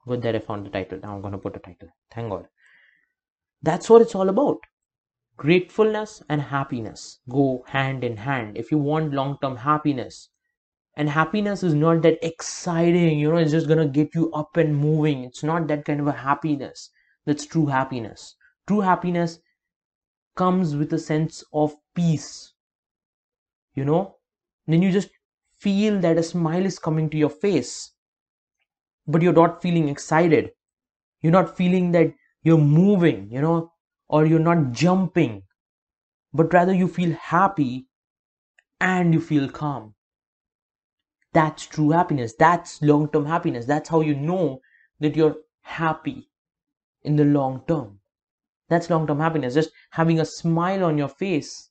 Good 0.07 0.21
that 0.23 0.35
I 0.35 0.39
found 0.39 0.65
the 0.65 0.69
title. 0.69 0.99
Now 1.01 1.15
I'm 1.15 1.21
going 1.21 1.33
to 1.33 1.37
put 1.37 1.55
a 1.55 1.59
title. 1.59 1.89
Thank 2.13 2.29
God. 2.29 2.47
That's 3.61 3.89
what 3.89 4.01
it's 4.01 4.15
all 4.15 4.29
about. 4.29 4.57
Gratefulness 5.37 6.23
and 6.29 6.41
happiness 6.41 7.19
go 7.29 7.63
hand 7.67 8.03
in 8.03 8.17
hand. 8.17 8.57
If 8.57 8.71
you 8.71 8.77
want 8.77 9.13
long 9.13 9.37
term 9.41 9.57
happiness, 9.57 10.29
and 10.95 11.09
happiness 11.09 11.63
is 11.63 11.73
not 11.73 12.01
that 12.01 12.23
exciting 12.25 13.17
you 13.17 13.29
know 13.29 13.37
it's 13.37 13.51
just 13.51 13.67
gonna 13.67 13.87
get 13.87 14.13
you 14.13 14.31
up 14.33 14.57
and 14.57 14.75
moving 14.75 15.23
it's 15.23 15.43
not 15.43 15.67
that 15.67 15.85
kind 15.85 16.01
of 16.01 16.07
a 16.07 16.11
happiness 16.11 16.89
that's 17.25 17.45
true 17.45 17.67
happiness 17.67 18.35
true 18.67 18.81
happiness 18.81 19.39
comes 20.41 20.75
with 20.75 20.93
a 20.93 20.99
sense 20.99 21.43
of 21.63 21.75
peace 21.95 22.53
you 23.75 23.85
know 23.85 24.01
then 24.67 24.81
you 24.81 24.91
just 24.91 25.09
feel 25.67 25.99
that 25.99 26.17
a 26.17 26.23
smile 26.23 26.65
is 26.65 26.79
coming 26.87 27.09
to 27.09 27.17
your 27.17 27.29
face 27.45 27.91
but 29.07 29.21
you're 29.21 29.39
not 29.41 29.61
feeling 29.61 29.89
excited 29.89 30.51
you're 31.21 31.37
not 31.39 31.55
feeling 31.57 31.91
that 31.91 32.13
you're 32.43 32.65
moving 32.73 33.29
you 33.31 33.41
know 33.41 33.71
or 34.07 34.25
you're 34.25 34.47
not 34.49 34.71
jumping 34.71 35.43
but 36.33 36.53
rather 36.53 36.73
you 36.73 36.87
feel 36.87 37.13
happy 37.13 37.87
and 38.81 39.13
you 39.13 39.21
feel 39.21 39.49
calm 39.49 39.93
that's 41.33 41.65
true 41.65 41.91
happiness. 41.91 42.33
That's 42.37 42.81
long 42.81 43.09
term 43.09 43.25
happiness. 43.25 43.65
That's 43.65 43.89
how 43.89 44.01
you 44.01 44.15
know 44.15 44.61
that 44.99 45.15
you're 45.15 45.37
happy 45.61 46.29
in 47.03 47.15
the 47.17 47.25
long 47.25 47.63
term. 47.67 48.00
That's 48.71 48.89
long 48.89 49.05
term 49.05 49.19
happiness. 49.19 49.53
Just 49.53 49.71
having 49.89 50.21
a 50.21 50.25
smile 50.25 50.85
on 50.85 50.97
your 50.97 51.09
face 51.09 51.69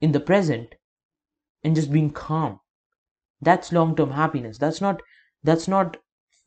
in 0.00 0.12
the 0.12 0.20
present 0.20 0.76
and 1.64 1.74
just 1.74 1.92
being 1.92 2.12
calm. 2.12 2.60
That's 3.42 3.72
long 3.72 3.96
term 3.96 4.12
happiness. 4.12 4.56
That's 4.56 4.80
not 4.80 5.02
that's 5.42 5.66
not 5.66 5.96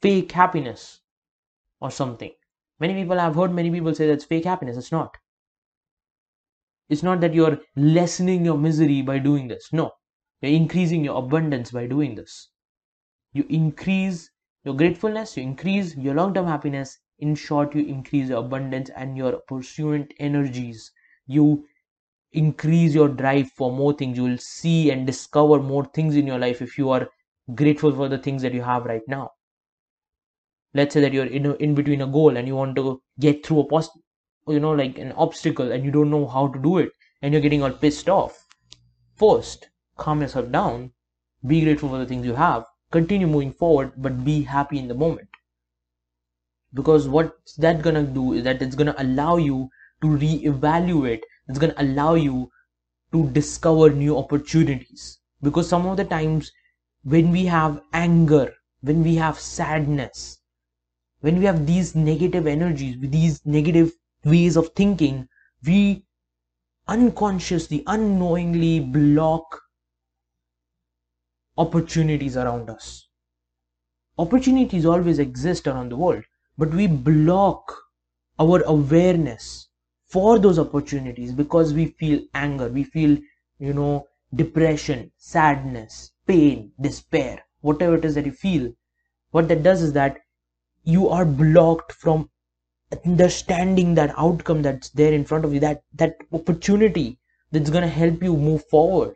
fake 0.01 0.31
happiness 0.31 1.01
or 1.81 1.91
something. 1.91 2.31
Many 2.79 2.93
people 2.93 3.19
I've 3.19 3.35
heard 3.35 3.53
many 3.53 3.69
people 3.69 3.93
say 3.93 4.07
that's 4.07 4.23
fake 4.23 4.45
happiness. 4.45 4.77
It's 4.77 4.93
not. 4.93 5.17
It's 6.87 7.03
not 7.03 7.19
that 7.19 7.33
you're 7.33 7.59
lessening 7.75 8.45
your 8.45 8.57
misery 8.57 9.01
by 9.01 9.19
doing 9.19 9.49
this. 9.49 9.73
No. 9.73 9.91
You're 10.41 10.53
increasing 10.53 11.03
your 11.03 11.17
abundance 11.17 11.71
by 11.71 11.87
doing 11.87 12.15
this. 12.15 12.47
You 13.33 13.45
increase 13.49 14.29
your 14.63 14.75
gratefulness, 14.77 15.35
you 15.35 15.43
increase 15.43 15.97
your 15.97 16.13
long 16.15 16.33
term 16.33 16.47
happiness. 16.47 16.99
In 17.19 17.35
short, 17.35 17.75
you 17.75 17.85
increase 17.85 18.29
your 18.29 18.39
abundance 18.39 18.89
and 18.95 19.15
your 19.15 19.39
pursuant 19.47 20.13
energies. 20.19 20.91
You 21.27 21.65
increase 22.31 22.93
your 22.93 23.07
drive 23.07 23.51
for 23.51 23.71
more 23.71 23.93
things. 23.93 24.17
You 24.17 24.23
will 24.23 24.37
see 24.37 24.91
and 24.91 25.05
discover 25.05 25.61
more 25.61 25.85
things 25.85 26.15
in 26.15 26.27
your 26.27 26.39
life 26.39 26.61
if 26.61 26.77
you 26.77 26.89
are 26.89 27.07
grateful 27.55 27.93
for 27.93 28.09
the 28.09 28.17
things 28.17 28.41
that 28.41 28.53
you 28.53 28.61
have 28.61 28.85
right 28.85 29.07
now. 29.07 29.31
Let's 30.73 30.93
say 30.93 31.01
that 31.01 31.13
you're 31.13 31.25
in, 31.25 31.45
a, 31.45 31.53
in 31.53 31.75
between 31.75 32.01
a 32.01 32.07
goal 32.07 32.35
and 32.35 32.47
you 32.47 32.55
want 32.55 32.75
to 32.77 33.01
get 33.19 33.45
through 33.45 33.59
a 33.59 33.67
post, 33.67 33.91
you 34.47 34.59
know, 34.59 34.71
like 34.71 34.97
an 34.97 35.11
obstacle 35.11 35.71
and 35.71 35.85
you 35.85 35.91
don't 35.91 36.09
know 36.09 36.27
how 36.27 36.47
to 36.47 36.59
do 36.59 36.79
it 36.79 36.89
and 37.21 37.31
you're 37.31 37.41
getting 37.41 37.61
all 37.61 37.71
pissed 37.71 38.09
off. 38.09 38.47
First, 39.15 39.69
calm 39.97 40.21
yourself 40.21 40.51
down, 40.51 40.91
be 41.45 41.61
grateful 41.61 41.89
for 41.89 41.99
the 41.99 42.05
things 42.05 42.25
you 42.25 42.33
have, 42.33 42.65
continue 42.91 43.27
moving 43.27 43.53
forward, 43.53 43.93
but 43.97 44.25
be 44.25 44.41
happy 44.41 44.79
in 44.79 44.87
the 44.87 44.95
moment. 44.95 45.27
Because 46.73 47.07
what's 47.07 47.55
that 47.55 47.81
gonna 47.81 48.03
do 48.03 48.33
is 48.33 48.43
that 48.43 48.61
it's 48.61 48.75
gonna 48.75 48.95
allow 48.97 49.37
you 49.37 49.69
to 50.01 50.07
reevaluate, 50.07 51.21
it's 51.47 51.59
gonna 51.59 51.75
allow 51.77 52.15
you 52.15 52.49
to 53.11 53.29
discover 53.29 53.89
new 53.89 54.17
opportunities. 54.17 55.19
Because 55.41 55.69
some 55.69 55.85
of 55.85 55.97
the 55.97 56.05
times 56.05 56.51
when 57.03 57.31
we 57.31 57.45
have 57.45 57.81
anger, 57.93 58.53
when 58.81 59.03
we 59.03 59.15
have 59.15 59.39
sadness, 59.39 60.39
when 61.21 61.37
we 61.37 61.45
have 61.45 61.65
these 61.65 61.95
negative 61.95 62.47
energies, 62.47 62.97
these 62.99 63.45
negative 63.45 63.93
ways 64.25 64.57
of 64.57 64.69
thinking, 64.69 65.27
we 65.65 66.05
unconsciously, 66.87 67.83
unknowingly 67.87 68.79
block 68.79 69.61
opportunities 71.57 72.35
around 72.35 72.69
us. 72.69 73.07
Opportunities 74.17 74.85
always 74.85 75.19
exist 75.19 75.67
around 75.67 75.89
the 75.89 75.97
world, 75.97 76.23
but 76.57 76.73
we 76.73 76.87
block 76.87 77.73
our 78.39 78.61
awareness 78.63 79.69
for 80.07 80.39
those 80.39 80.59
opportunities 80.59 81.31
because 81.31 81.73
we 81.73 81.87
feel 81.87 82.19
anger, 82.33 82.67
we 82.69 82.83
feel, 82.83 83.17
you 83.59 83.73
know, 83.73 84.07
depression, 84.35 85.11
sadness, 85.17 86.11
pain, 86.27 86.71
despair, 86.81 87.43
whatever 87.61 87.95
it 87.95 88.05
is 88.05 88.15
that 88.15 88.25
you 88.25 88.31
feel. 88.31 88.71
What 89.31 89.47
that 89.49 89.63
does 89.63 89.81
is 89.81 89.93
that 89.93 90.19
you 90.83 91.09
are 91.09 91.25
blocked 91.25 91.93
from 91.93 92.29
understanding 93.05 93.95
that 93.95 94.13
outcome 94.17 94.61
that's 94.61 94.89
there 94.89 95.13
in 95.13 95.25
front 95.25 95.45
of 95.45 95.53
you, 95.53 95.59
that 95.59 95.83
that 95.95 96.17
opportunity 96.31 97.19
that's 97.51 97.69
gonna 97.69 97.87
help 97.87 98.21
you 98.21 98.35
move 98.37 98.63
forward. 98.65 99.15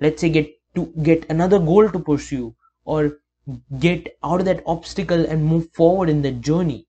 Let's 0.00 0.20
say 0.20 0.28
get 0.28 0.50
to 0.74 0.86
get 1.02 1.26
another 1.30 1.58
goal 1.58 1.90
to 1.90 1.98
pursue 1.98 2.54
or 2.84 3.18
get 3.78 4.16
out 4.24 4.40
of 4.40 4.46
that 4.46 4.62
obstacle 4.66 5.24
and 5.24 5.44
move 5.44 5.68
forward 5.72 6.08
in 6.08 6.22
the 6.22 6.32
journey. 6.32 6.86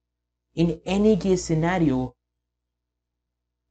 In 0.54 0.80
any 0.86 1.16
case 1.16 1.44
scenario, 1.44 2.14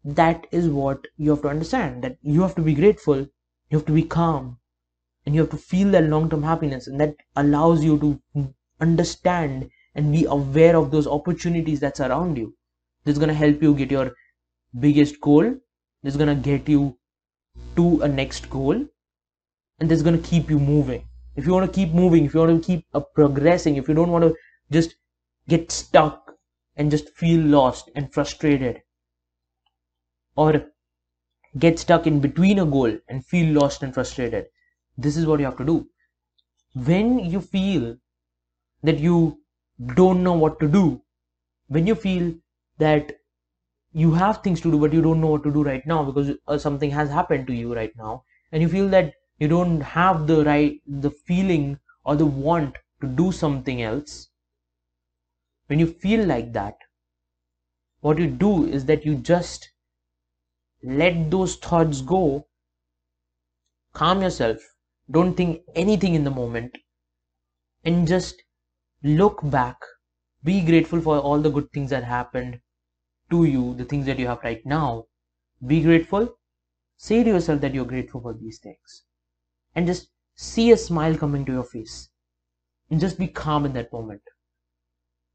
that 0.05 0.47
is 0.51 0.69
what 0.69 1.05
you 1.17 1.31
have 1.31 1.41
to 1.41 1.49
understand 1.49 2.01
that 2.03 2.17
you 2.21 2.41
have 2.41 2.55
to 2.55 2.61
be 2.61 2.73
grateful, 2.73 3.17
you 3.69 3.77
have 3.77 3.85
to 3.85 3.91
be 3.91 4.03
calm, 4.03 4.57
and 5.25 5.35
you 5.35 5.41
have 5.41 5.49
to 5.49 5.57
feel 5.57 5.91
that 5.91 6.05
long 6.05 6.29
term 6.29 6.43
happiness, 6.43 6.87
and 6.87 6.99
that 7.01 7.15
allows 7.35 7.83
you 7.83 7.99
to 7.99 8.53
understand 8.79 9.69
and 9.95 10.13
be 10.13 10.23
aware 10.25 10.77
of 10.77 10.91
those 10.91 11.07
opportunities 11.07 11.81
that's 11.81 11.99
around 11.99 12.37
you. 12.37 12.55
This 13.03 13.13
is 13.13 13.19
going 13.19 13.29
to 13.29 13.35
help 13.35 13.61
you 13.61 13.73
get 13.75 13.91
your 13.91 14.13
biggest 14.79 15.19
goal, 15.19 15.43
this 16.03 16.13
is 16.13 16.17
going 16.17 16.33
to 16.33 16.41
get 16.41 16.69
you 16.69 16.97
to 17.75 18.01
a 18.01 18.07
next 18.07 18.49
goal, 18.49 18.85
and 19.79 19.89
this 19.89 19.97
is 19.97 20.03
going 20.03 20.21
to 20.21 20.29
keep 20.29 20.49
you 20.49 20.59
moving 20.59 21.03
if 21.37 21.45
you 21.45 21.53
want 21.53 21.65
to 21.71 21.75
keep 21.79 21.93
moving 21.93 22.25
if 22.25 22.33
you 22.33 22.41
want 22.41 22.63
to 22.63 22.67
keep 22.67 22.85
uh, 22.93 22.99
progressing 22.99 23.77
if 23.77 23.87
you 23.87 23.95
don't 23.95 24.11
want 24.11 24.25
to 24.25 24.35
just 24.71 24.95
get 25.47 25.71
stuck 25.71 26.33
and 26.75 26.91
just 26.91 27.09
feel 27.09 27.41
lost 27.41 27.89
and 27.95 28.13
frustrated 28.13 28.81
or 30.35 30.65
get 31.59 31.79
stuck 31.79 32.07
in 32.07 32.19
between 32.19 32.59
a 32.59 32.65
goal 32.65 32.97
and 33.09 33.25
feel 33.25 33.53
lost 33.59 33.83
and 33.83 33.93
frustrated 33.93 34.47
this 34.97 35.17
is 35.17 35.27
what 35.27 35.39
you 35.39 35.45
have 35.45 35.57
to 35.57 35.65
do. 35.65 35.87
When 36.73 37.19
you 37.19 37.41
feel 37.41 37.97
that 38.83 38.99
you 38.99 39.39
don't 39.95 40.23
know 40.23 40.33
what 40.33 40.59
to 40.59 40.67
do 40.67 41.01
when 41.67 41.87
you 41.87 41.95
feel 41.95 42.33
that 42.79 43.11
you 43.93 44.13
have 44.13 44.41
things 44.43 44.61
to 44.61 44.71
do 44.71 44.79
but 44.79 44.93
you 44.93 45.01
don't 45.01 45.21
know 45.21 45.27
what 45.27 45.43
to 45.43 45.51
do 45.53 45.63
right 45.63 45.85
now 45.85 46.03
because 46.03 46.31
uh, 46.47 46.57
something 46.57 46.91
has 46.91 47.09
happened 47.09 47.47
to 47.47 47.53
you 47.53 47.75
right 47.75 47.93
now 47.97 48.23
and 48.51 48.61
you 48.61 48.69
feel 48.69 48.87
that 48.89 49.13
you 49.39 49.47
don't 49.47 49.81
have 49.81 50.25
the 50.27 50.43
right 50.43 50.81
the 50.87 51.11
feeling 51.11 51.79
or 52.03 52.15
the 52.15 52.25
want 52.25 52.75
to 53.01 53.07
do 53.07 53.31
something 53.31 53.81
else. 53.81 54.29
When 55.67 55.79
you 55.79 55.87
feel 55.87 56.25
like 56.25 56.53
that 56.53 56.75
what 58.01 58.17
you 58.17 58.27
do 58.27 58.65
is 58.65 58.85
that 58.85 59.05
you 59.05 59.15
just 59.15 59.71
let 60.83 61.29
those 61.29 61.55
thoughts 61.55 62.01
go. 62.01 62.47
Calm 63.93 64.21
yourself. 64.21 64.57
Don't 65.11 65.35
think 65.35 65.61
anything 65.75 66.13
in 66.13 66.23
the 66.23 66.31
moment. 66.31 66.77
And 67.83 68.07
just 68.07 68.43
look 69.03 69.41
back. 69.49 69.77
Be 70.43 70.61
grateful 70.61 71.01
for 71.01 71.19
all 71.19 71.39
the 71.39 71.49
good 71.49 71.71
things 71.71 71.89
that 71.89 72.03
happened 72.03 72.61
to 73.29 73.43
you 73.43 73.73
the 73.75 73.85
things 73.85 74.05
that 74.05 74.19
you 74.19 74.27
have 74.27 74.43
right 74.43 74.65
now. 74.65 75.05
Be 75.65 75.81
grateful. 75.81 76.37
Say 76.97 77.23
to 77.23 77.29
yourself 77.29 77.61
that 77.61 77.73
you're 77.73 77.85
grateful 77.85 78.21
for 78.21 78.33
these 78.33 78.59
things 78.59 79.03
and 79.77 79.87
just 79.87 80.09
see 80.35 80.71
a 80.73 80.77
smile 80.77 81.17
coming 81.17 81.45
to 81.45 81.53
your 81.53 81.63
face 81.63 82.09
and 82.91 82.99
just 82.99 83.19
be 83.19 83.27
calm 83.27 83.65
in 83.65 83.73
that 83.73 83.93
moment. 83.93 84.21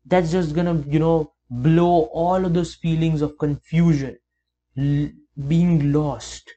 That's 0.06 0.30
just 0.30 0.54
gonna 0.54 0.80
you 0.86 1.00
know 1.00 1.32
blow 1.50 2.02
all 2.22 2.44
of 2.44 2.54
those 2.54 2.74
feelings 2.76 3.20
of 3.20 3.36
confusion 3.38 4.16
l- 4.78 5.10
being 5.48 5.92
lost 5.92 6.50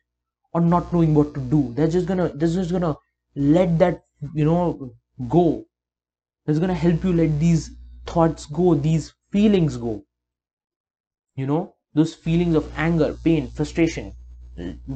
or 0.53 0.61
not 0.61 0.93
knowing 0.93 1.15
what 1.15 1.33
to 1.35 1.41
do. 1.41 1.73
That's 1.75 1.93
just 1.93 2.07
gonna 2.07 2.29
that's 2.29 2.53
just 2.53 2.71
gonna 2.71 2.95
let 3.35 3.79
that 3.79 4.05
you 4.35 4.45
know 4.45 4.93
go. 5.29 5.65
That's 6.45 6.59
gonna 6.59 6.75
help 6.75 7.03
you 7.03 7.13
let 7.13 7.39
these 7.39 7.71
thoughts 8.05 8.45
go 8.47 8.75
these 8.75 9.13
feelings 9.31 9.77
go. 9.77 10.03
You 11.35 11.45
know 11.47 11.75
those 11.93 12.13
feelings 12.13 12.55
of 12.55 12.69
anger 12.77 13.13
pain 13.23 13.47
frustration 13.49 14.15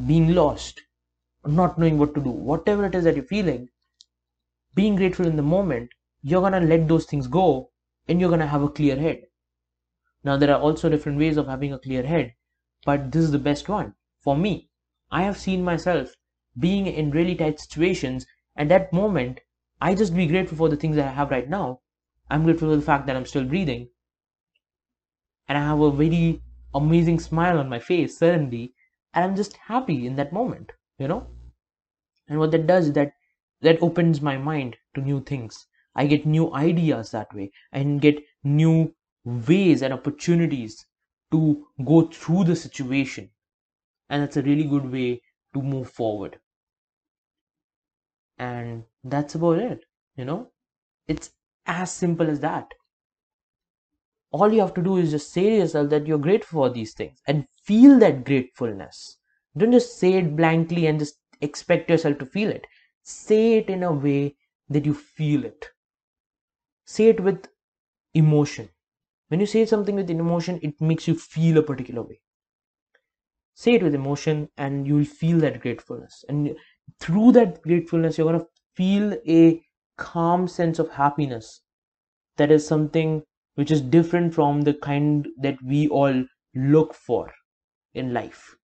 being 0.07 0.33
lost 0.35 0.81
not 1.45 1.77
knowing 1.77 1.97
what 1.97 2.13
to 2.15 2.21
do. 2.21 2.29
Whatever 2.29 2.85
it 2.85 2.95
is 2.95 3.03
that 3.05 3.15
you're 3.15 3.23
feeling 3.23 3.69
being 4.75 4.95
grateful 4.95 5.25
in 5.25 5.35
the 5.35 5.41
moment 5.41 5.89
you're 6.21 6.41
gonna 6.41 6.59
let 6.59 6.87
those 6.87 7.05
things 7.05 7.27
go 7.27 7.71
and 8.07 8.19
you're 8.19 8.29
gonna 8.29 8.47
have 8.47 8.61
a 8.61 8.69
clear 8.69 8.95
head. 8.97 9.23
Now 10.23 10.37
there 10.37 10.53
are 10.53 10.59
also 10.59 10.89
different 10.89 11.17
ways 11.17 11.37
of 11.37 11.47
having 11.47 11.73
a 11.73 11.79
clear 11.79 12.03
head 12.03 12.33
but 12.85 13.11
this 13.11 13.23
is 13.23 13.31
the 13.31 13.39
best 13.39 13.69
one. 13.69 13.95
For 14.19 14.35
me 14.35 14.69
i 15.11 15.23
have 15.23 15.37
seen 15.37 15.63
myself 15.63 16.15
being 16.57 16.87
in 16.87 17.11
really 17.11 17.35
tight 17.35 17.59
situations 17.59 18.25
at 18.55 18.69
that 18.69 18.93
moment 18.93 19.39
i 19.81 19.95
just 19.95 20.15
be 20.15 20.27
grateful 20.27 20.57
for 20.57 20.69
the 20.69 20.75
things 20.75 20.95
that 20.97 21.07
i 21.07 21.11
have 21.11 21.31
right 21.31 21.49
now. 21.49 21.81
I'm 22.29 22.43
grateful 22.43 22.69
for 22.69 22.75
the 22.75 22.81
fact 22.81 23.07
that 23.07 23.15
i'm 23.15 23.25
still 23.25 23.45
breathing. 23.45 23.89
And 25.47 25.57
i 25.57 25.61
have 25.61 25.79
a 25.79 25.91
very 25.91 26.41
amazing 26.75 27.19
smile 27.19 27.57
on 27.57 27.69
my 27.69 27.79
face 27.79 28.17
suddenly 28.17 28.73
and 29.13 29.25
i'm 29.25 29.35
just 29.35 29.57
happy 29.57 30.05
in 30.05 30.15
that 30.17 30.31
moment 30.31 30.73
you 30.99 31.07
know? 31.07 31.27
And 32.27 32.39
what 32.39 32.51
that 32.51 32.67
does 32.67 32.93
that 32.93 33.13
that 33.61 33.81
opens 33.81 34.21
my 34.21 34.37
mind 34.37 34.77
to 34.95 35.01
new 35.01 35.21
things. 35.21 35.65
I 35.95 36.05
get 36.05 36.25
new 36.25 36.53
ideas 36.53 37.11
that 37.11 37.33
way 37.33 37.51
and 37.71 37.99
get 37.99 38.23
new 38.43 38.93
ways 39.25 39.81
and 39.81 39.93
opportunities 39.93 40.85
to 41.31 41.67
go 41.83 42.03
through 42.03 42.45
the 42.45 42.55
situation. 42.55 43.31
And 44.09 44.21
that's 44.21 44.37
a 44.37 44.43
really 44.43 44.63
good 44.63 44.91
way 44.91 45.21
to 45.53 45.61
move 45.61 45.89
forward. 45.89 46.39
And 48.37 48.85
that's 49.03 49.35
about 49.35 49.59
it 49.59 49.83
you 50.19 50.25
know? 50.25 50.51
It's 51.07 51.31
as 51.65 51.91
simple 51.91 52.29
as 52.29 52.41
that. 52.41 52.73
All 54.31 54.51
you 54.51 54.59
have 54.59 54.73
to 54.73 54.83
do 54.83 54.97
is 54.97 55.11
just 55.11 55.31
say 55.31 55.49
to 55.49 55.55
yourself 55.55 55.89
that 55.89 56.05
you're 56.05 56.19
grateful 56.19 56.67
for 56.67 56.69
these 56.69 56.93
things 56.93 57.19
and 57.25 57.47
feel 57.63 57.97
that 57.99 58.25
gratefulness 58.25 59.17
don't 59.59 59.71
just 59.71 59.99
say 59.99 60.13
it 60.13 60.35
blankly 60.35 60.87
and 60.87 60.99
just 60.99 61.15
expect 61.41 61.89
yourself 61.89 62.17
to 62.19 62.25
feel 62.25 62.49
it. 62.49 62.65
Say 63.03 63.57
it 63.57 63.69
in 63.69 63.83
a 63.83 63.91
way 63.93 64.35
that 64.69 64.85
you 64.85 64.93
feel 64.93 65.45
it. 65.45 65.67
Say 66.85 67.07
it 67.07 67.21
with 67.21 67.47
emotion. 68.13 68.69
When 69.29 69.39
you 69.39 69.45
say 69.45 69.65
something 69.65 69.95
with 69.95 70.09
emotion 70.09 70.59
it 70.61 70.81
makes 70.81 71.07
you 71.07 71.15
feel 71.15 71.57
a 71.57 71.63
particular 71.63 72.03
way. 72.03 72.21
Say 73.53 73.73
it 73.75 73.83
with 73.83 73.95
emotion 73.95 74.49
and 74.57 74.87
you'll 74.87 75.05
feel 75.05 75.39
that 75.39 75.61
gratefulness. 75.61 76.25
And 76.29 76.55
through 76.99 77.33
that 77.33 77.61
gratefulness 77.61 78.17
you're 78.17 78.31
going 78.31 78.41
to 78.41 78.47
feel 78.75 79.13
a 79.27 79.63
calm 79.97 80.47
sense 80.47 80.79
of 80.79 80.91
happiness. 80.91 81.61
That 82.37 82.51
is 82.51 82.67
something 82.67 83.23
which 83.55 83.71
is 83.71 83.81
different 83.81 84.33
from 84.33 84.61
the 84.61 84.73
kind 84.75 85.27
that 85.41 85.61
we 85.63 85.87
all 85.89 86.25
look 86.55 86.93
for 86.93 87.33
in 87.93 88.13
life 88.13 88.58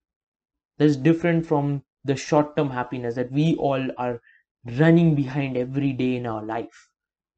that's 0.77 0.95
different 0.95 1.45
from 1.45 1.83
the 2.03 2.15
short 2.15 2.55
term 2.55 2.69
happiness 2.69 3.15
that 3.15 3.31
we 3.31 3.55
all 3.55 3.89
are 3.97 4.21
running 4.79 5.15
behind 5.15 5.57
every 5.57 5.93
day 5.93 6.15
in 6.15 6.25
our 6.25 6.43
life. 6.43 6.89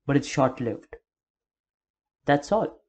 But 0.06 0.17
it's 0.17 0.28
short 0.28 0.62
lived 0.62 0.95
that's 2.28 2.52
all. 2.52 2.82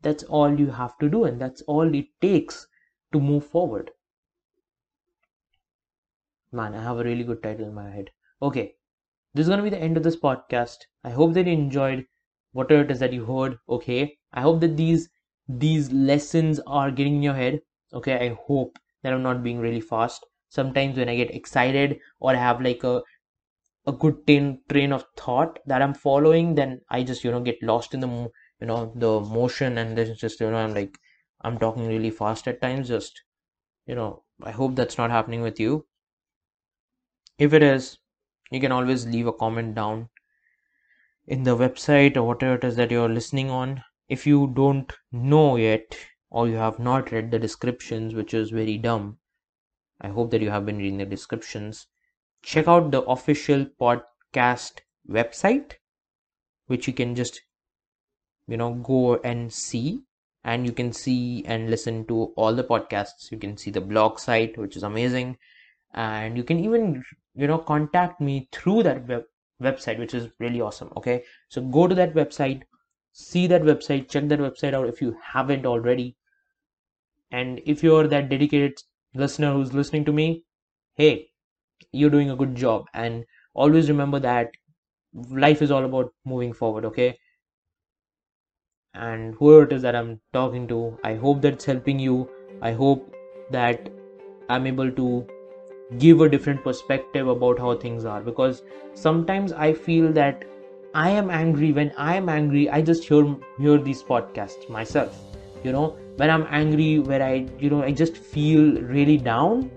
That's 0.00 0.24
all 0.24 0.58
you 0.58 0.70
have 0.70 0.98
to 0.98 1.08
do 1.08 1.24
and 1.24 1.40
that's 1.40 1.62
all 1.62 1.94
it 1.94 2.06
takes 2.20 2.66
to 3.12 3.20
move 3.20 3.44
forward. 3.44 3.90
Man 6.50 6.74
i 6.74 6.82
have 6.82 6.98
a 6.98 7.04
really 7.04 7.24
good 7.24 7.42
title 7.42 7.66
in 7.66 7.74
my 7.74 7.90
head. 7.90 8.10
Okay. 8.40 8.74
This 9.34 9.44
is 9.44 9.48
going 9.48 9.58
to 9.58 9.70
be 9.70 9.76
the 9.76 9.82
end 9.82 9.98
of 9.98 10.02
this 10.02 10.16
podcast. 10.16 10.86
I 11.04 11.10
hope 11.10 11.34
that 11.34 11.46
you 11.46 11.52
enjoyed 11.52 12.06
whatever 12.52 12.82
it 12.82 12.90
is 12.90 13.00
that 13.00 13.12
you 13.12 13.26
heard. 13.26 13.58
Okay. 13.68 14.16
I 14.32 14.40
hope 14.40 14.60
that 14.60 14.78
these 14.78 15.10
these 15.46 15.92
lessons 15.92 16.58
are 16.66 16.90
getting 16.90 17.16
in 17.16 17.22
your 17.22 17.34
head. 17.34 17.60
Okay. 17.92 18.14
I 18.14 18.34
hope 18.46 18.78
i'm 19.14 19.22
not 19.22 19.42
being 19.42 19.58
really 19.60 19.80
fast. 19.80 20.24
Sometimes 20.48 20.96
when 20.96 21.08
i 21.08 21.16
get 21.16 21.34
excited 21.34 21.98
or 22.20 22.32
i 22.32 22.36
have 22.36 22.60
like 22.60 22.84
a 22.84 23.02
a 23.86 23.92
good 23.92 24.26
train 24.26 24.60
train 24.70 24.92
of 24.92 25.04
thought 25.16 25.58
that 25.66 25.82
i'm 25.82 25.94
following 25.94 26.54
then 26.54 26.80
i 26.90 27.02
just 27.02 27.24
you 27.24 27.30
know 27.32 27.40
get 27.40 27.62
lost 27.62 27.94
in 27.94 28.00
the 28.00 28.08
you 28.60 28.66
know 28.70 28.92
the 28.94 29.12
motion 29.20 29.78
and 29.78 29.98
then 29.98 30.14
just 30.14 30.40
you 30.40 30.50
know 30.50 30.58
i'm 30.58 30.74
like 30.74 30.98
i'm 31.42 31.58
talking 31.58 31.86
really 31.88 32.10
fast 32.10 32.46
at 32.48 32.60
times 32.60 32.88
just 32.88 33.22
you 33.86 33.94
know 33.96 34.22
i 34.44 34.50
hope 34.52 34.76
that's 34.76 34.98
not 34.98 35.10
happening 35.10 35.42
with 35.42 35.60
you. 35.60 35.86
If 37.38 37.54
it 37.54 37.62
is 37.62 37.96
you 38.50 38.60
can 38.60 38.72
always 38.72 39.06
leave 39.06 39.26
a 39.26 39.32
comment 39.32 39.74
down 39.74 40.10
in 41.28 41.44
the 41.44 41.56
website 41.56 42.16
or 42.16 42.24
whatever 42.24 42.54
it 42.56 42.64
is 42.64 42.74
that 42.74 42.90
you're 42.90 43.08
listening 43.08 43.48
on. 43.48 43.82
If 44.08 44.26
you 44.26 44.48
don't 44.48 44.92
know 45.12 45.54
yet 45.56 45.96
or 46.30 46.48
you 46.48 46.56
have 46.56 46.78
not 46.78 47.12
read 47.12 47.30
the 47.30 47.38
descriptions 47.38 48.14
which 48.14 48.34
is 48.34 48.50
very 48.50 48.78
dumb. 48.78 49.18
I 50.00 50.08
hope 50.08 50.30
that 50.30 50.42
you 50.42 50.50
have 50.50 50.66
been 50.66 50.78
reading 50.78 50.98
the 50.98 51.06
descriptions. 51.06 51.86
Check 52.42 52.68
out 52.68 52.90
the 52.90 53.02
official 53.02 53.66
podcast 53.80 54.80
website 55.08 55.72
which 56.66 56.86
you 56.86 56.92
can 56.92 57.14
just 57.14 57.40
you 58.46 58.56
know 58.56 58.74
go 58.74 59.16
and 59.16 59.52
see. 59.52 60.02
And 60.44 60.64
you 60.64 60.70
can 60.72 60.92
see 60.92 61.44
and 61.44 61.70
listen 61.70 62.06
to 62.06 62.26
all 62.36 62.54
the 62.54 62.62
podcasts. 62.62 63.32
You 63.32 63.38
can 63.38 63.56
see 63.56 63.72
the 63.72 63.80
blog 63.80 64.20
site 64.20 64.56
which 64.56 64.76
is 64.76 64.84
amazing. 64.84 65.38
And 65.92 66.36
you 66.36 66.44
can 66.44 66.60
even 66.60 67.02
you 67.34 67.46
know 67.46 67.58
contact 67.58 68.20
me 68.20 68.48
through 68.52 68.84
that 68.84 69.08
web 69.08 69.24
website 69.62 69.98
which 69.98 70.14
is 70.14 70.28
really 70.38 70.60
awesome 70.60 70.92
okay? 70.96 71.24
So 71.48 71.62
go 71.62 71.86
to 71.86 71.94
that 71.94 72.14
website 72.14 72.62
see 73.18 73.46
that 73.46 73.62
website 73.62 74.08
check 74.10 74.28
that 74.28 74.40
website 74.40 74.74
out 74.74 74.88
if 74.88 75.00
you 75.00 75.16
haven't 75.32 75.64
already. 75.64 76.16
And 77.30 77.60
if 77.64 77.82
you're 77.82 78.06
that 78.08 78.28
dedicated 78.28 78.78
listener 79.14 79.52
who's 79.52 79.72
listening 79.72 80.04
to 80.04 80.12
me 80.12 80.42
hey 80.94 81.30
you're 81.92 82.10
doing 82.10 82.30
a 82.30 82.36
good 82.36 82.54
job. 82.54 82.86
And 82.94 83.24
always 83.54 83.88
remember 83.88 84.20
that 84.20 84.50
life 85.30 85.62
is 85.62 85.70
all 85.70 85.84
about 85.84 86.12
moving 86.24 86.52
forward 86.52 86.84
okay? 86.86 87.18
And 88.94 89.34
whoever 89.36 89.64
it 89.64 89.72
is 89.72 89.82
that 89.82 89.96
i'm 89.96 90.20
talking 90.32 90.68
to 90.68 90.98
i 91.04 91.14
hope 91.14 91.40
that's 91.40 91.64
helping 91.64 91.98
you. 91.98 92.28
I 92.60 92.72
hope 92.72 93.14
that 93.50 93.88
i'm 94.50 94.66
able 94.66 94.92
to 94.92 95.26
give 95.98 96.20
a 96.20 96.28
different 96.28 96.62
perspective 96.64 97.28
about 97.28 97.58
how 97.58 97.76
things 97.76 98.04
are. 98.04 98.20
Because 98.20 98.62
sometimes 98.94 99.52
i 99.52 99.72
feel 99.72 100.12
that 100.12 100.44
i 101.04 101.08
am 101.10 101.30
angry 101.38 101.72
when 101.78 101.92
i 101.96 102.14
am 102.16 102.28
angry 102.34 102.68
i 102.78 102.80
just 102.90 103.08
hear 103.10 103.24
hear 103.58 103.78
these 103.88 104.02
podcasts 104.12 104.68
myself 104.78 105.18
you 105.64 105.72
know 105.72 105.86
when 106.22 106.30
i'm 106.30 106.46
angry 106.62 106.98
where 107.10 107.22
i 107.22 107.34
you 107.58 107.70
know 107.74 107.82
i 107.82 107.92
just 107.92 108.16
feel 108.16 108.80
really 108.94 109.16
down 109.16 109.70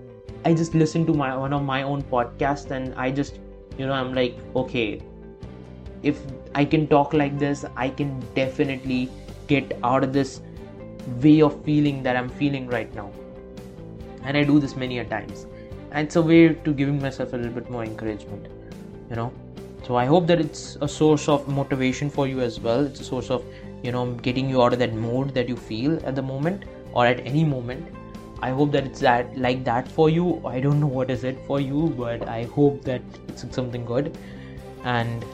i 0.44 0.54
just 0.62 0.74
listen 0.74 1.06
to 1.12 1.14
my 1.22 1.30
one 1.36 1.52
of 1.52 1.62
my 1.62 1.82
own 1.82 2.02
podcasts 2.16 2.70
and 2.80 2.94
i 3.06 3.10
just 3.10 3.40
you 3.78 3.86
know 3.86 3.92
i'm 3.92 4.14
like 4.14 4.36
okay 4.64 4.88
if 6.02 6.20
I 6.54 6.64
can 6.64 6.86
talk 6.88 7.12
like 7.12 7.38
this, 7.38 7.64
I 7.76 7.90
can 7.90 8.20
definitely 8.34 9.08
get 9.46 9.78
out 9.84 10.04
of 10.04 10.12
this 10.12 10.40
way 11.22 11.42
of 11.42 11.62
feeling 11.64 12.02
that 12.02 12.16
I'm 12.16 12.28
feeling 12.28 12.66
right 12.68 12.92
now. 12.94 13.10
And 14.22 14.36
I 14.36 14.44
do 14.44 14.58
this 14.60 14.76
many 14.76 14.98
a 14.98 15.04
times. 15.04 15.46
And 15.92 16.06
it's 16.06 16.16
a 16.16 16.22
way 16.22 16.54
to 16.54 16.72
giving 16.72 17.00
myself 17.00 17.32
a 17.32 17.36
little 17.36 17.52
bit 17.52 17.70
more 17.70 17.84
encouragement, 17.84 18.46
you 19.08 19.16
know. 19.16 19.32
So 19.90 19.96
I 19.96 20.06
hope 20.06 20.28
that 20.28 20.40
it's 20.40 20.76
a 20.80 20.86
source 20.86 21.28
of 21.28 21.48
motivation 21.48 22.10
for 22.10 22.28
you 22.28 22.42
as 22.42 22.60
well. 22.60 22.86
It's 22.86 23.00
a 23.00 23.04
source 23.04 23.28
of, 23.28 23.44
you 23.82 23.90
know, 23.90 24.12
getting 24.26 24.48
you 24.48 24.62
out 24.62 24.72
of 24.72 24.78
that 24.78 24.94
mode 24.94 25.34
that 25.34 25.48
you 25.48 25.56
feel 25.56 25.96
at 26.06 26.14
the 26.14 26.22
moment 26.22 26.64
or 26.92 27.06
at 27.06 27.26
any 27.26 27.42
moment. 27.42 27.92
I 28.40 28.50
hope 28.50 28.70
that 28.70 28.84
it's 28.84 29.00
that 29.00 29.36
like 29.36 29.64
that 29.64 29.90
for 29.90 30.08
you. 30.08 30.40
I 30.46 30.60
don't 30.60 30.78
know 30.78 30.86
what 30.86 31.10
is 31.10 31.24
it 31.24 31.44
for 31.44 31.58
you, 31.58 31.92
but 31.98 32.28
I 32.28 32.44
hope 32.44 32.84
that 32.84 33.02
it's 33.26 33.44
something 33.52 33.84
good. 33.84 34.16
And 34.84 35.24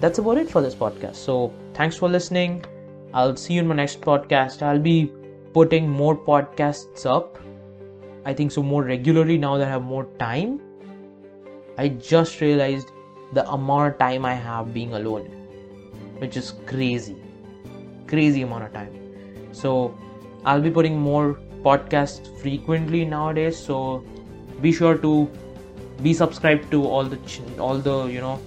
that's 0.00 0.18
about 0.18 0.36
it 0.36 0.50
for 0.50 0.60
this 0.60 0.74
podcast. 0.74 1.16
So 1.16 1.50
thanks 1.72 1.96
for 1.96 2.10
listening. 2.10 2.66
I'll 3.14 3.34
see 3.34 3.54
you 3.54 3.60
in 3.60 3.66
my 3.66 3.76
next 3.76 4.02
podcast. 4.02 4.60
I'll 4.60 4.78
be 4.90 5.10
putting 5.54 5.88
more 5.88 6.14
podcasts 6.14 7.06
up 7.06 7.38
I 8.24 8.34
think 8.34 8.52
so 8.52 8.62
more 8.62 8.82
regularly 8.84 9.38
now 9.38 9.56
that 9.56 9.68
I 9.68 9.70
have 9.70 9.82
more 9.82 10.04
time. 10.18 10.60
I 11.78 11.88
just 11.88 12.42
realized 12.42 12.92
the 13.32 13.48
amount 13.50 13.94
of 13.94 13.98
time 13.98 14.24
I 14.24 14.34
have 14.34 14.72
being 14.74 14.94
alone, 14.94 15.24
which 16.18 16.36
is 16.36 16.54
crazy, 16.66 17.16
crazy 18.06 18.42
amount 18.42 18.64
of 18.64 18.72
time. 18.72 18.92
So 19.52 19.96
I'll 20.44 20.60
be 20.60 20.70
putting 20.70 20.98
more 20.98 21.38
podcasts 21.62 22.28
frequently 22.40 23.04
nowadays. 23.04 23.56
So 23.56 24.04
be 24.60 24.72
sure 24.72 24.96
to 24.98 25.30
be 26.02 26.12
subscribed 26.12 26.70
to 26.70 26.84
all 26.84 27.04
the 27.04 27.18
all 27.58 27.78
the 27.78 28.06
you 28.06 28.20
know 28.20 28.40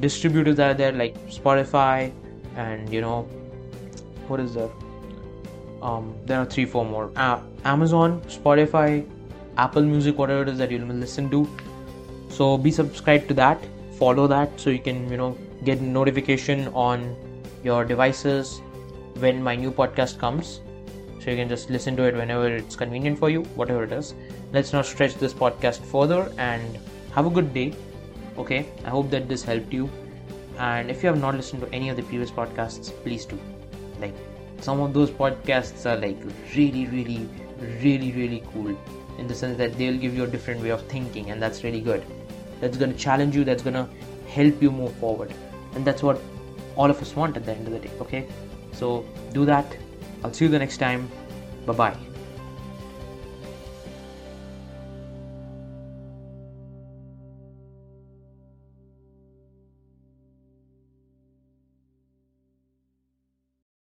distributors 0.00 0.56
that 0.56 0.70
are 0.70 0.74
there 0.74 0.92
like 0.92 1.16
Spotify 1.28 2.12
and 2.56 2.92
you 2.92 3.00
know 3.00 3.22
what 4.28 4.40
is 4.40 4.54
there 4.54 4.70
um, 5.82 6.14
there 6.26 6.38
are 6.38 6.44
three 6.44 6.64
four 6.64 6.84
more 6.84 7.10
uh, 7.16 7.40
amazon 7.64 8.20
spotify 8.22 9.06
apple 9.56 9.82
music 9.82 10.18
whatever 10.18 10.42
it 10.42 10.48
is 10.48 10.58
that 10.58 10.70
you'll 10.70 10.86
listen 10.86 11.30
to 11.30 11.48
so 12.28 12.56
be 12.56 12.70
subscribed 12.70 13.28
to 13.28 13.34
that 13.34 13.62
follow 14.00 14.26
that 14.26 14.58
so 14.58 14.70
you 14.70 14.82
can 14.88 15.08
you 15.10 15.16
know 15.16 15.36
get 15.64 15.80
notification 15.80 16.66
on 16.88 17.14
your 17.62 17.84
devices 17.84 18.60
when 19.18 19.42
my 19.42 19.54
new 19.54 19.70
podcast 19.70 20.18
comes. 20.18 20.60
So 21.20 21.30
you 21.30 21.36
can 21.36 21.48
just 21.50 21.68
listen 21.68 21.96
to 21.96 22.04
it 22.04 22.14
whenever 22.14 22.48
it's 22.48 22.76
convenient 22.76 23.18
for 23.18 23.28
you 23.28 23.42
whatever 23.62 23.84
it 23.84 23.92
is. 23.92 24.14
Let's 24.52 24.72
not 24.72 24.86
stretch 24.86 25.16
this 25.16 25.34
podcast 25.34 25.84
further 25.94 26.32
and 26.38 26.78
have 27.12 27.26
a 27.26 27.30
good 27.30 27.52
day 27.52 27.74
okay? 28.38 28.66
I 28.84 28.90
hope 28.90 29.10
that 29.10 29.28
this 29.28 29.42
helped 29.42 29.72
you. 29.72 29.90
And 30.58 30.90
if 30.90 31.02
you 31.02 31.08
have 31.08 31.20
not 31.20 31.34
listened 31.34 31.62
to 31.62 31.74
any 31.74 31.90
of 31.90 31.96
the 31.96 32.02
previous 32.02 32.30
podcasts 32.30 32.90
please 33.02 33.26
do. 33.26 33.38
Like 34.00 34.14
some 34.60 34.80
of 34.80 34.94
those 34.94 35.10
podcasts 35.10 35.84
are 35.90 35.96
like 35.96 36.18
really 36.56 36.86
really 36.86 37.28
really 37.82 38.12
really 38.12 38.42
cool 38.52 38.74
in 39.18 39.26
the 39.26 39.34
sense 39.34 39.58
that 39.58 39.76
they'll 39.76 39.98
give 39.98 40.14
you 40.14 40.24
a 40.24 40.26
different 40.26 40.62
way 40.62 40.70
of 40.70 40.82
thinking 40.86 41.30
and 41.30 41.42
that's 41.42 41.62
really 41.64 41.80
good 41.80 42.02
that's 42.60 42.76
going 42.76 42.92
to 42.92 42.98
challenge 42.98 43.34
you 43.34 43.44
that's 43.44 43.62
going 43.62 43.74
to 43.74 43.88
help 44.28 44.62
you 44.62 44.70
move 44.70 44.92
forward. 44.96 45.32
And 45.74 45.84
that's 45.84 46.02
what 46.02 46.20
all 46.76 46.90
of 46.90 47.00
us 47.02 47.16
want 47.16 47.36
at 47.36 47.44
the 47.44 47.52
end 47.52 47.66
of 47.66 47.72
the 47.72 47.80
day 47.80 47.90
okay? 48.00 48.26
So 48.72 49.04
do 49.32 49.44
that. 49.46 49.76
I'll 50.22 50.32
see 50.32 50.44
you 50.44 50.50
the 50.50 50.58
next 50.58 50.78
time. 50.78 51.10
Bye 51.66 51.72
bye 51.74 52.09